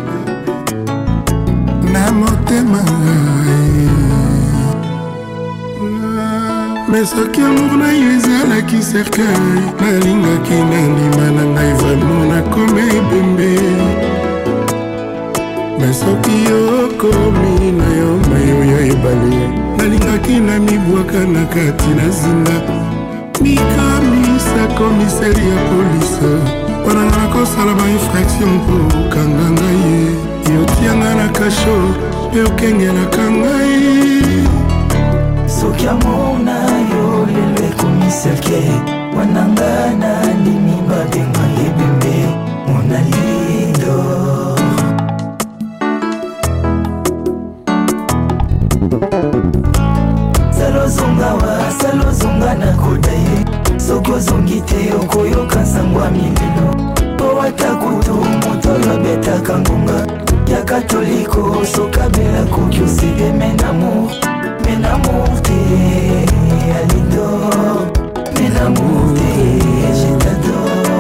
[1.93, 2.83] na motema
[6.89, 9.61] me soki amour na yo ezalaki cercueil.
[9.81, 13.61] Nalingaki na ndima na ngai vraimen nakoma ebembe
[15.79, 22.59] me soki okomi na yo mayo ya ebale nalingaki na mibwaka na kati na zinga
[23.41, 30.55] mikamisa komiseri ya polise mpona nga nakosala bainfraction mpo okanga ngai ye.
[30.55, 31.77] Yotianga na kasho
[32.31, 34.49] mpe okengelaka ngai.
[35.47, 36.57] Soki amona
[36.91, 38.63] yo lelo ekomi selke
[39.17, 42.17] wananga na ndimi babenga ebembe
[42.69, 43.97] monalido
[50.51, 53.45] salozonga wa salozonga na koda ye.
[53.79, 56.76] Soki ozongi te okoyoka nsango ya mililo
[57.47, 60.07] po ata kutu moto oyo abetaka ngonga
[60.51, 64.11] ya katoliko sokabela koki oside menamour
[64.65, 65.59] menamour te
[66.79, 67.29] alido
[68.35, 69.31] menamour te
[69.95, 70.97] je t'adore.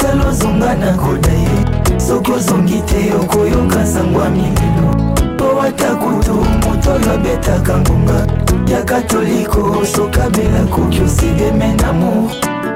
[0.00, 1.98] Salozonga na koda ye.
[1.98, 8.82] Soki ozongi te okoyoka sango ya mililo po ata kutu moto oyo abetaka ngonga ya
[8.82, 12.30] katoliko sokabela koki oside menamour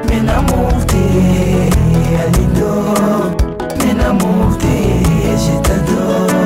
[0.09, 1.03] menamour te
[2.23, 2.85] alido
[3.79, 5.03] menamour te
[5.43, 6.43] je t'adore.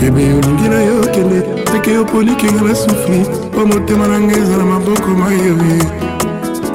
[0.00, 3.18] Bebe olingi na yo kende teke yo polikinga na sufri
[3.52, 5.82] mpo motema na ngai eza na maboko mayoye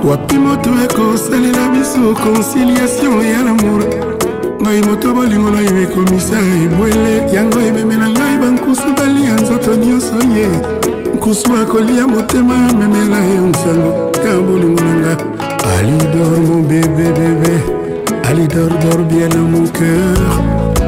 [0.03, 4.12] wapi moto ekosalela biso conciliation ya lamour
[4.63, 7.13] ngai moto bolingo na yo ekomisa ebwele.
[7.33, 10.47] Yango ememela ngai bankusu balia nzoto nyonso ye.
[11.15, 15.13] Nkusu akolia motema memela yo nsango ya bolingo na nga.
[15.75, 17.53] Alidor mon bébé bébé.
[18.29, 20.17] Alidor dor bien dans mon cœur.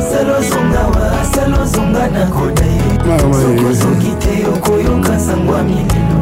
[0.10, 2.86] Salozonga wa salozonga na koda ye
[3.32, 6.18] soki ozongi te okoyoka sango ya mililo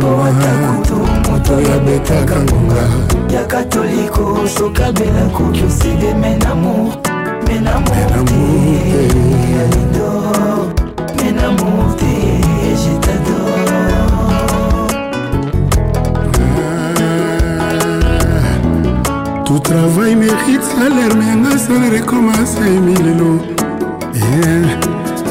[0.00, 0.96] po ata kutu
[1.30, 2.84] moto oyo abetaka ngonga
[3.34, 6.94] ya katoliko sokabela koki oside menamour
[7.46, 8.34] menamour te.
[9.62, 10.10] alido
[11.24, 12.12] menamour te
[12.82, 13.54] je t'adore.
[19.44, 23.40] Tout travail mérite salaire me yanga salaire ekoma semi lelo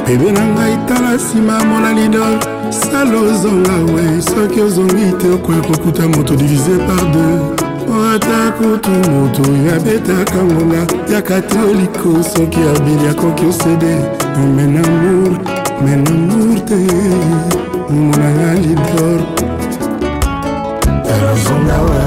[0.08, 2.40] bebe na ngai tala nsima mona lidor
[2.70, 7.53] sala ozonga we soki ozongi te okoya kokuta moto divise par deux
[8.16, 10.82] atako to moto oyo abetaka ngola
[11.14, 13.94] yaka te oliko soki abeli akoki osede.
[14.56, 15.32] Menamour
[15.86, 16.80] menamour te.
[17.90, 19.20] Omonanga lidor.
[21.22, 22.03] Razongawa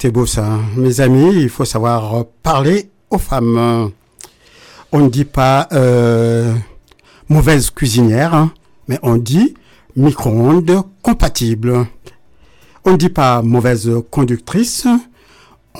[0.00, 0.60] c'était beau ça.
[0.76, 3.90] Mes amis, il faut savoir parler aux femmes.
[4.92, 6.54] On ne dit pas euh,
[7.28, 8.52] mauvaise cuisinière, hein,
[8.86, 9.54] mais on dit
[9.96, 11.84] micro-ondes compatible.
[12.84, 14.86] On ne dit pas mauvaise conductrice,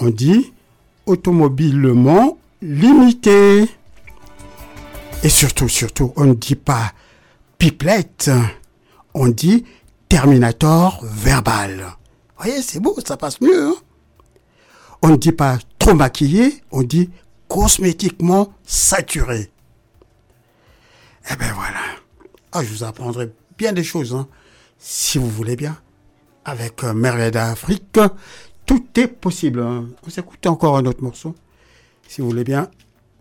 [0.01, 0.53] on dit
[1.07, 3.69] automobilement limitée.
[5.23, 6.91] Et surtout, surtout, on ne dit pas
[7.57, 8.33] pipelette,
[9.15, 9.65] on dit
[10.09, 11.87] terminator verbal.
[12.37, 13.69] Vous voyez, c'est beau, ça passe mieux.
[13.69, 13.75] hein.
[15.03, 17.11] On ne dit pas trop maquillé, on dit
[17.49, 19.51] cosmétiquement saturé.
[21.31, 21.81] Eh ben voilà.
[22.53, 24.29] Ah, je vous apprendrai bien des choses, hein,
[24.79, 25.77] si vous voulez bien.
[26.45, 27.99] Avec euh, Merveille d'Afrique,
[28.65, 29.61] tout est possible.
[29.61, 29.87] hein.
[30.07, 31.35] On s'écoute encore un autre morceau,
[32.09, 32.69] si vous voulez bien.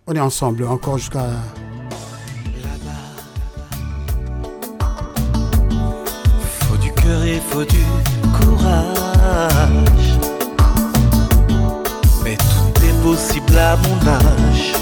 [0.07, 1.27] On est ensemble encore jusqu'à
[6.61, 7.83] Faut du cœur et faut du
[8.39, 9.96] courage.
[13.07, 14.73] Tout est possible à mon âge.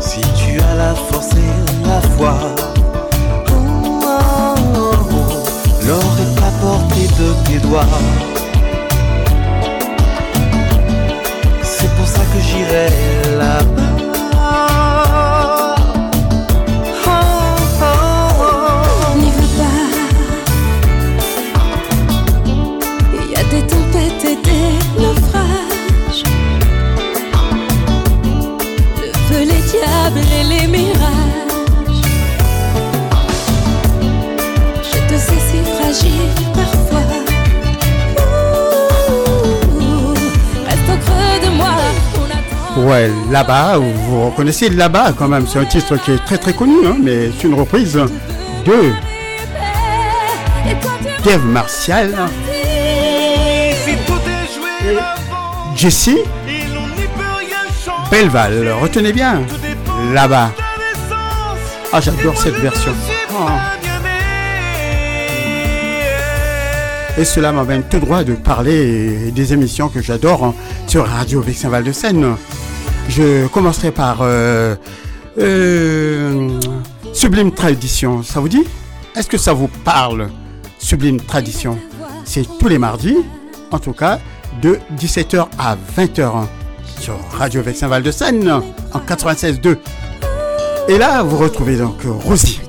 [0.00, 2.34] Si tu as la force et la foi,
[3.50, 4.94] oh, oh, oh,
[5.86, 7.86] l'or est à portée de tes doigts.
[11.62, 12.88] C'est pour ça que j'irai
[13.38, 13.81] là-bas.
[42.76, 46.86] Ouais, là-bas, vous reconnaissez là-bas quand même, c'est un titre qui est très très connu,
[46.86, 47.92] hein, mais c'est une reprise
[48.64, 48.92] de
[51.22, 52.14] Dave Martial,
[54.54, 54.98] joué
[55.76, 56.10] Jesse
[58.10, 58.72] Belval.
[58.80, 59.42] Retenez bien,
[60.12, 60.50] là-bas.
[61.92, 62.92] Ah, j'adore cette version.
[63.32, 63.48] Oh.
[67.18, 70.54] Et cela m'amène tout droit de parler des émissions que j'adore hein,
[70.86, 72.36] sur Radio Vexin Val de Seine.
[73.08, 74.74] Je commencerai par euh,
[75.38, 76.60] euh,
[77.12, 78.22] Sublime Tradition.
[78.22, 78.64] Ça vous dit?
[79.14, 80.30] Est-ce que ça vous parle
[80.78, 81.78] Sublime Tradition?
[82.24, 83.18] C'est tous les mardis,
[83.70, 84.18] en tout cas,
[84.62, 86.48] de 17h à 20h hein,
[87.00, 89.76] sur Radio Vexin Val de Seine en 96.2.
[90.88, 92.60] Et là, vous retrouvez donc Rosie.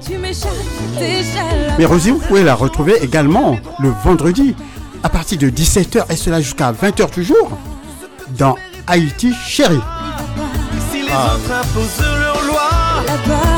[1.78, 4.56] Mais Rosie, vous pouvez la retrouver également le vendredi
[5.04, 7.58] à partir de 17h et cela jusqu'à 20h toujours
[8.38, 8.56] dans
[8.88, 9.80] Haïti Chérie.
[11.16, 11.36] Ah.
[11.36, 12.70] autres imposent leur loi,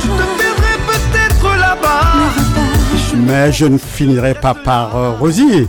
[0.01, 2.01] je te verrai peut-être là-bas.
[3.15, 5.67] Mais je ne finirai pas par euh, Rosie,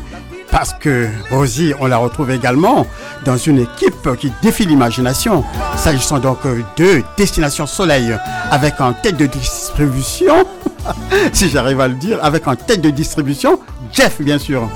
[0.51, 2.87] parce que Rosie, on la retrouve également
[3.25, 5.45] dans une équipe qui défie l'imagination.
[5.77, 8.17] S'agissant donc euh, de Destination Soleil,
[8.51, 10.45] avec en tête de distribution,
[11.33, 13.61] si j'arrive à le dire, avec en tête de distribution,
[13.93, 14.69] Jeff, bien sûr,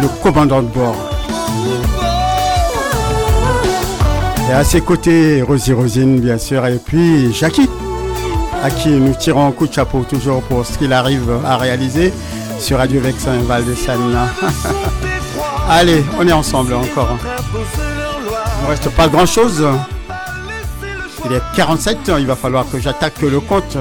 [0.00, 1.09] le commandant de bord.
[4.50, 7.70] Et à ses côtés, Rosie Rosine, bien sûr, et puis Jackie,
[8.64, 12.12] à qui nous tirons un coup de chapeau toujours pour ce qu'il arrive à réaliser
[12.58, 14.18] sur Radio Vexin Val de Seine.
[15.68, 17.16] Allez, on est ensemble encore.
[17.54, 19.64] Il ne reste pas grand chose.
[21.26, 23.78] Il est 47, il va falloir que j'attaque le compte.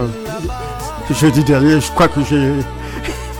[1.19, 2.53] Jeudi dernier, je crois que j'ai.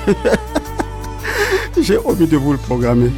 [1.83, 3.11] j'ai omis de vous le programmer.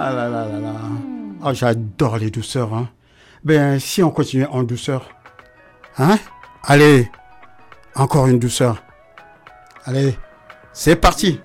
[0.00, 0.72] Ah là là là là.
[1.42, 2.72] Ah, j'adore les douceurs.
[2.74, 2.88] Hein.
[3.44, 5.08] Ben, si on continue en douceur.
[5.98, 6.16] Hein?
[6.64, 7.10] Allez,
[7.94, 8.82] encore une douceur.
[9.84, 10.16] Allez,
[10.72, 11.40] c'est parti.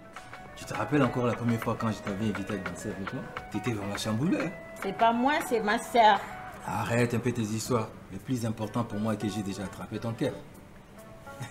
[0.55, 3.23] Tu te rappelles encore la première fois quand je t'avais invité à danser avec moi?
[3.51, 4.37] T'étais vraiment chamboulé.
[4.37, 4.51] hein?
[4.81, 6.19] C'est pas moi, c'est ma sœur.
[6.65, 7.89] Arrête un peu tes histoires.
[8.11, 10.33] Le plus important pour moi est que j'ai déjà attrapé ton cœur.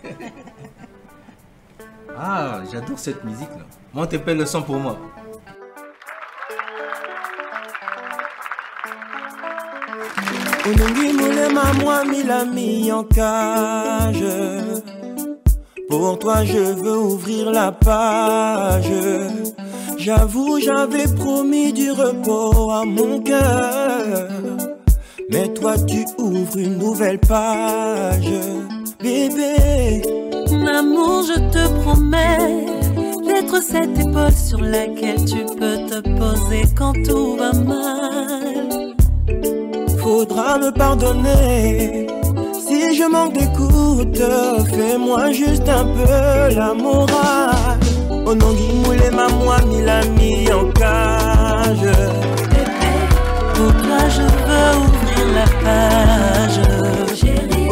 [2.19, 3.65] ah, j'adore cette musique là.
[3.93, 4.97] Monte un peu le son pour moi.
[10.67, 14.25] Olingi molema mwa milami en cage.
[15.89, 18.93] Pour toi je veux ouvrir la page.
[19.99, 24.29] J'avoue j'avais promis du repos à mon cœur.
[25.31, 28.33] Mais toi tu ouvres une nouvelle page
[29.01, 30.03] bébé.
[30.51, 32.67] Maman, je te promets
[33.27, 38.92] d'être cette épaule sur laquelle tu peux te poser quand tout va mal.
[40.13, 42.07] Faudra me pardonner
[42.67, 44.23] si je manque d'écoute.
[44.75, 47.81] Fais-moi juste un peu la morale.
[48.27, 51.93] Onongi moulema moi milami en cage.
[53.55, 56.61] Pour toi, je veux ouvrir la page?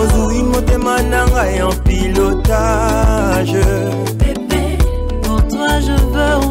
[0.01, 3.59] Ozui motema nanga en pilotage.
[5.23, 6.50] Pour toi, je veux ouvrir.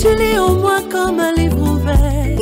[0.00, 2.38] Tu lis au moins comme un livre ouvert.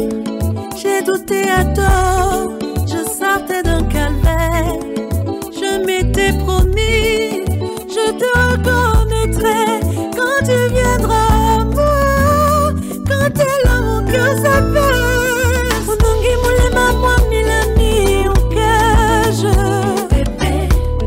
[0.77, 2.53] J'ai douté à tort,
[2.87, 4.79] je sortais d'un calvaire.
[5.53, 7.45] Je m'étais promis,
[7.89, 9.81] je te reconnaîtrai
[10.17, 12.73] quand tu viendras à moi.
[13.09, 15.07] Quand t'es là, mon cœur s'appelle.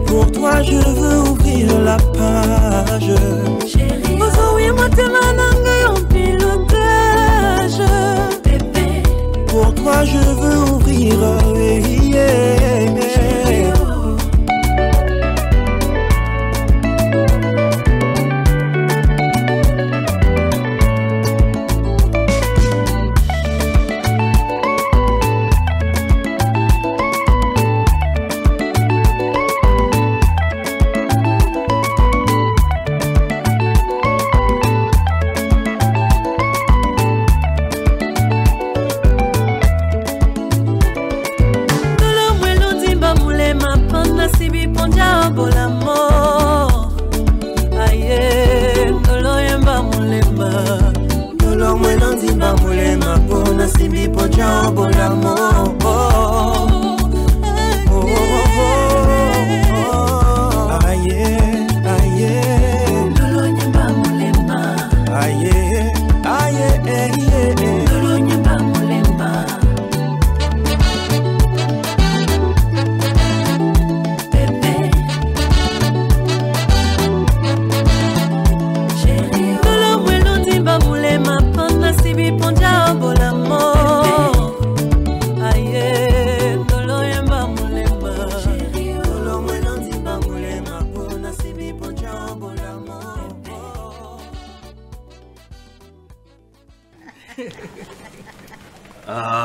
[0.08, 3.59] Pour toi, je veux ouvrir la page.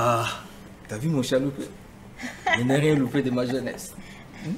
[0.07, 0.27] Ah,
[0.87, 1.63] t'as vu mon chat loupé?
[2.59, 3.95] Je n'ai rien loupé de ma jeunesse.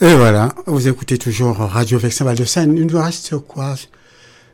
[0.00, 2.76] Et voilà, vous écoutez toujours Radio Vexin Val de Seine.
[2.76, 3.76] Il nous reste quoi?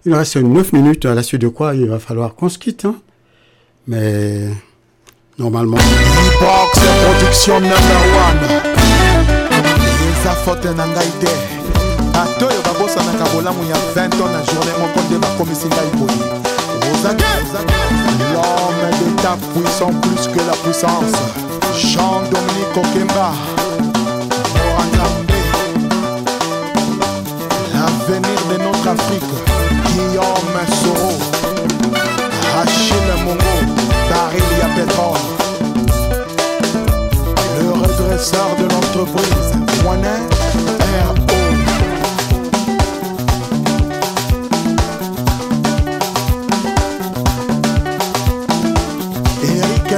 [0.04, 2.58] Il nous reste 9 minutes, à la suite de quoi il va falloir qu'on se
[2.58, 2.84] quitte.
[2.84, 2.96] hein.
[3.86, 4.48] Mais
[5.38, 5.78] normalement.
[5.78, 8.40] box production number one
[10.20, 11.32] eza fote na ngai te
[12.20, 16.41] ata oyo babosanaka bolamu ya 20 ans na journée moko nde bakomisi ngai boye
[17.04, 21.16] l'homme d'état puissant plus que la puissance.
[21.76, 23.32] Jean-dominique okemba.
[27.74, 29.32] L'avenir de notre afrique.
[29.86, 31.12] Guillaume soro.
[32.62, 33.54] Achille mongo
[34.10, 34.42] baril
[34.76, 35.32] pétrole
[37.62, 39.52] le redresseur de l'entreprise,
[39.82, 40.20] Moinet
[40.80, 41.41] R.O.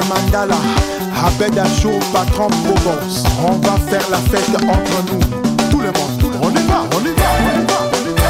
[0.09, 0.57] Mandala,
[1.27, 3.23] Abed Achour, patron Bobos.
[3.47, 5.21] On va faire la fête entre nous.
[5.71, 6.45] Tout le monde, tout le monde.
[6.45, 7.31] On y va, on y va,
[7.93, 8.25] on y va.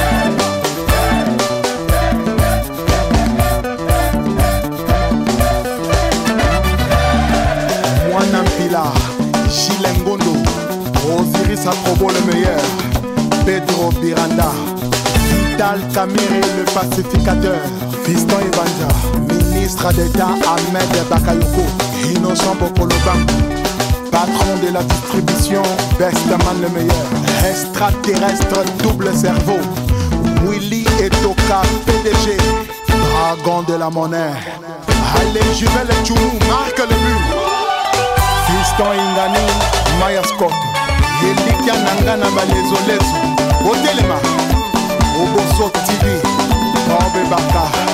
[8.10, 8.84] Mwana Mpila,
[9.50, 10.34] Gilles Ngondo,
[11.18, 12.62] Osiris Aprobo le meilleur,
[13.44, 14.50] Pedro Biranda,
[15.28, 17.60] Vital Kamiri le pacificateur,
[18.04, 18.88] Fiston Evanja,
[19.64, 21.64] ministre d'État Ahmed Bakayoko,
[22.14, 23.24] Innocent Bokoloban,
[24.12, 25.62] patron de la distribution,
[25.98, 27.06] Bestman le meilleur,
[27.48, 29.58] extraterrestre double cerveau,
[30.46, 32.36] Willy Etoka PDG,
[32.88, 34.34] dragon de la monnaie,
[35.16, 37.24] allez Juvel Tchoumou, marque le but.
[38.44, 39.46] fiston ingani
[39.98, 40.52] maya scott
[41.22, 43.16] elikya na nga na balezolezo
[43.70, 44.18] otelema
[45.22, 46.20] oboso tv
[46.86, 47.93] gatier le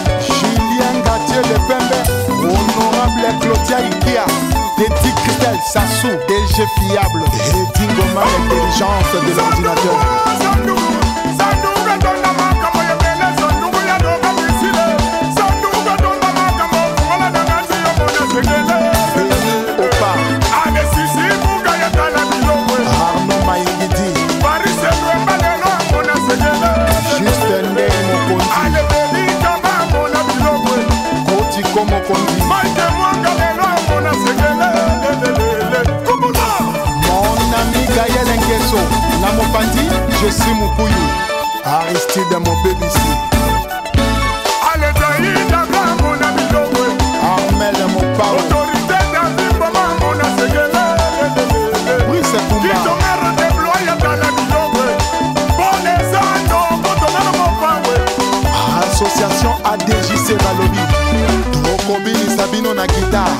[1.70, 1.98] pembe.
[2.42, 4.24] Honorable clodia ikia
[4.76, 7.24] teti cristel sassou dg fiable
[7.62, 10.89] edingoma l'intelligence de l'ordinateur
[42.14, 42.98] tida mo bebisi
[44.72, 46.82] aletaida bamona biloko
[47.30, 51.30] amele mopawe autorité davimbo mamona segelele
[52.08, 52.74] brise kumba
[58.82, 60.82] association adjc balobi
[61.74, 63.36] okobinisa bino na gitare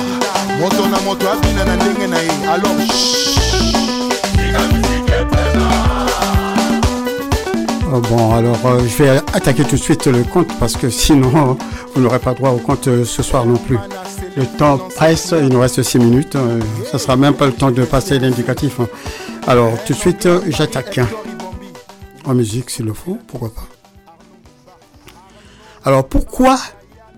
[0.60, 3.30] moto na moto abina na ndenge na ye alors
[7.90, 11.58] Bon, alors euh, je vais attaquer tout de suite le compte parce que sinon
[11.94, 13.78] vous n'aurez pas droit au compte euh, ce soir non plus.
[14.36, 16.36] Le temps presse, il nous reste 6 minutes.
[16.36, 16.60] euh,
[16.90, 18.78] ça sera même pas le temps de passer l'indicatif.
[18.78, 18.88] hein.
[19.48, 21.00] Alors tout de suite, euh, j'attaque.
[22.24, 23.66] En musique s'il le faut, pourquoi pas.
[25.84, 26.58] Alors pourquoi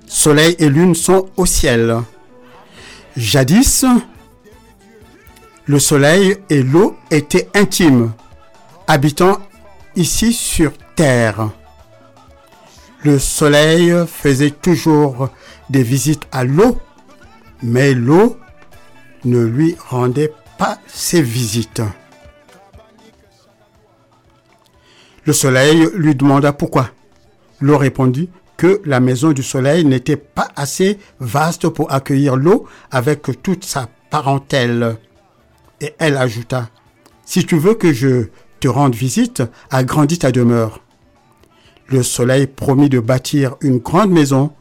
[0.06, 1.98] Soleil et Lune sont au ciel?
[3.16, 3.84] Jadis,
[5.66, 8.12] le Soleil et l'eau étaient intimes,
[8.86, 9.38] habitant
[9.96, 11.50] ici sur Terre.
[13.04, 15.28] Le Soleil faisait toujours
[15.70, 16.78] des visites à l'eau,
[17.62, 18.38] mais l'eau
[19.24, 21.82] ne lui rendait pas ses visites.
[25.24, 26.90] Le Soleil lui demanda pourquoi.
[27.60, 33.42] L'eau répondit que la maison du Soleil n'était pas assez vaste pour accueillir l'eau avec
[33.42, 34.96] toute sa parentèle.
[35.80, 36.70] Et elle ajouta,
[37.24, 38.26] Si tu veux que je
[38.62, 40.78] te rende visite, agrandis ta demeure.
[41.88, 44.52] Le Soleil promit de bâtir une grande maison,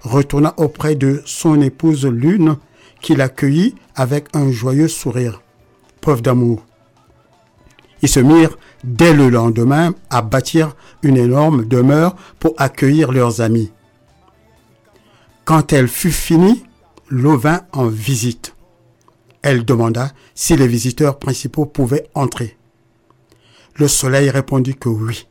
[0.00, 2.56] retourna auprès de son épouse Lune,
[3.00, 5.42] qui l'accueillit avec un joyeux sourire,
[6.00, 6.64] preuve d'amour.
[8.00, 13.72] Ils se mirent dès le lendemain à bâtir une énorme demeure pour accueillir leurs amis.
[15.44, 16.62] Quand elle fut finie,
[17.08, 18.54] l'eau vint en visite.
[19.42, 22.57] Elle demanda si les visiteurs principaux pouvaient entrer.
[23.78, 25.28] Le soleil répondit que oui.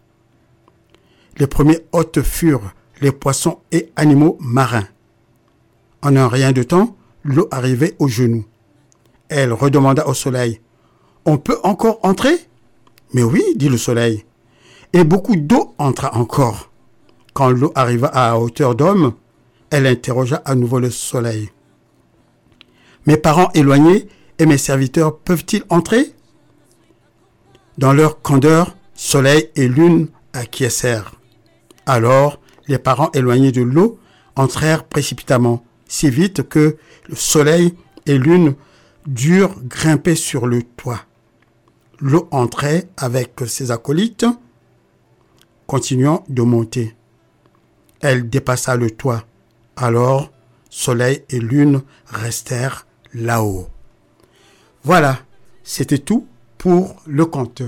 [1.38, 4.88] Les premiers hôtes furent les poissons et animaux marins.
[6.02, 8.46] En un rien de temps, l'eau arrivait aux genoux.
[9.28, 10.62] Elle redemanda au soleil
[11.26, 12.38] On peut encore entrer?
[13.14, 14.26] Mais oui, dit le soleil.
[14.94, 16.72] Et beaucoup d'eau entra encore.
[17.34, 19.14] Quand l'eau arriva à hauteur d'homme,
[19.70, 21.50] elle interrogea à nouveau le soleil.
[23.06, 24.08] Mes parents éloignés
[24.40, 26.14] et mes serviteurs peuvent-ils entrer?
[27.78, 31.14] Dans leur candeur, soleil et lune acquiescèrent.
[31.86, 34.00] Alors, les parents éloignés de l'eau
[34.36, 36.78] entrèrent précipitamment, si vite que
[37.08, 37.76] le soleil
[38.08, 38.56] et lune
[39.06, 41.02] durent grimper sur le toit.
[42.00, 44.26] L'eau entrait avec ses acolytes,
[45.68, 46.96] continuant de monter.
[48.02, 49.24] Elle dépassa le toit.
[49.76, 50.32] Alors,
[50.72, 53.68] soleil et lune restèrent là-haut.
[54.84, 55.20] Voilà,
[55.64, 56.28] c'était tout
[56.58, 57.62] pour le conte.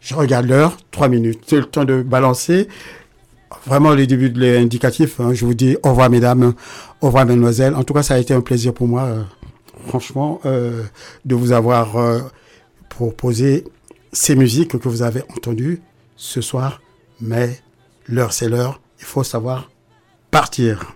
[0.00, 1.40] Je regarde l'heure, trois minutes.
[1.46, 2.68] C'est le temps de balancer.
[3.66, 5.20] Vraiment le début de l'indicatif.
[5.20, 5.32] hein.
[5.32, 6.52] Je vous dis au revoir mesdames,
[7.00, 7.74] au revoir mesdemoiselles.
[7.74, 9.22] En tout cas, ça a été un plaisir pour moi, euh,
[9.86, 10.82] franchement, euh,
[11.24, 12.20] de vous avoir euh,
[12.90, 13.64] proposé
[14.12, 15.80] ces musiques que vous avez entendues
[16.16, 16.82] ce soir.
[17.20, 17.58] Mais
[18.08, 18.80] l'heure, c'est l'heure.
[18.98, 19.70] Il faut savoir
[20.30, 20.94] partir.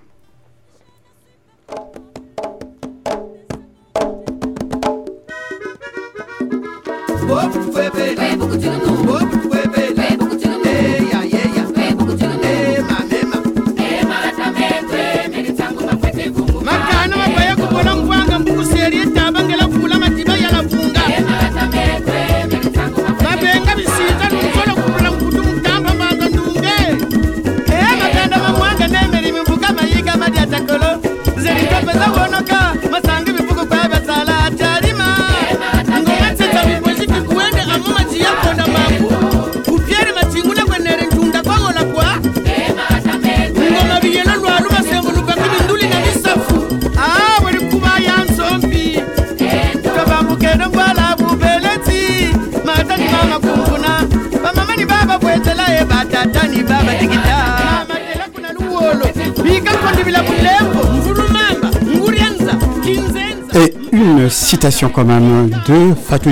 [64.59, 66.31] Une citation quand même de Fatou.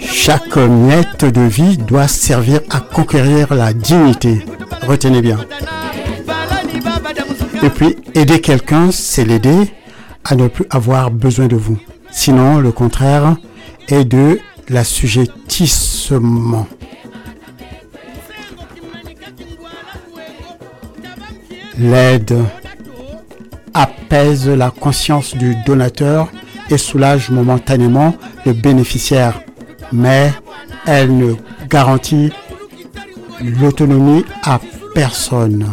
[0.00, 4.42] Chaque miette de vie doit servir à conquérir la dignité.
[4.86, 5.36] Retenez bien.
[7.62, 9.70] Et puis, aider quelqu'un, c'est l'aider
[10.24, 11.78] à ne plus avoir besoin de vous.
[12.10, 13.36] Sinon, le contraire
[13.88, 14.40] est de
[14.70, 16.66] l'assujettissement.
[21.78, 22.38] L'aide
[23.74, 26.28] apaise la conscience du donateur
[26.70, 28.14] et soulage momentanément
[28.46, 29.40] le bénéficiaire,
[29.92, 30.32] mais
[30.86, 31.34] elle ne
[31.68, 32.32] garantit
[33.40, 34.60] l'autonomie à
[34.94, 35.66] personne.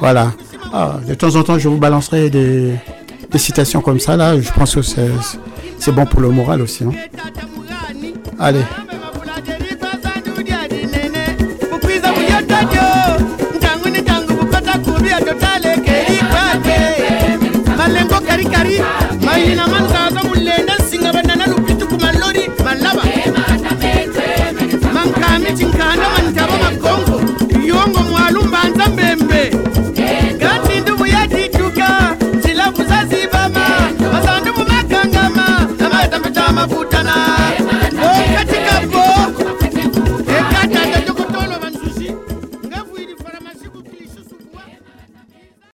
[0.00, 0.32] Voilà.
[0.72, 2.74] Ah, de temps en temps, je vous balancerai des,
[3.36, 4.40] citations comme ça.
[4.40, 5.10] Je pense que c'est
[5.78, 6.84] c'est bon pour le moral aussi.
[6.84, 6.92] hein.
[8.38, 8.62] Allez.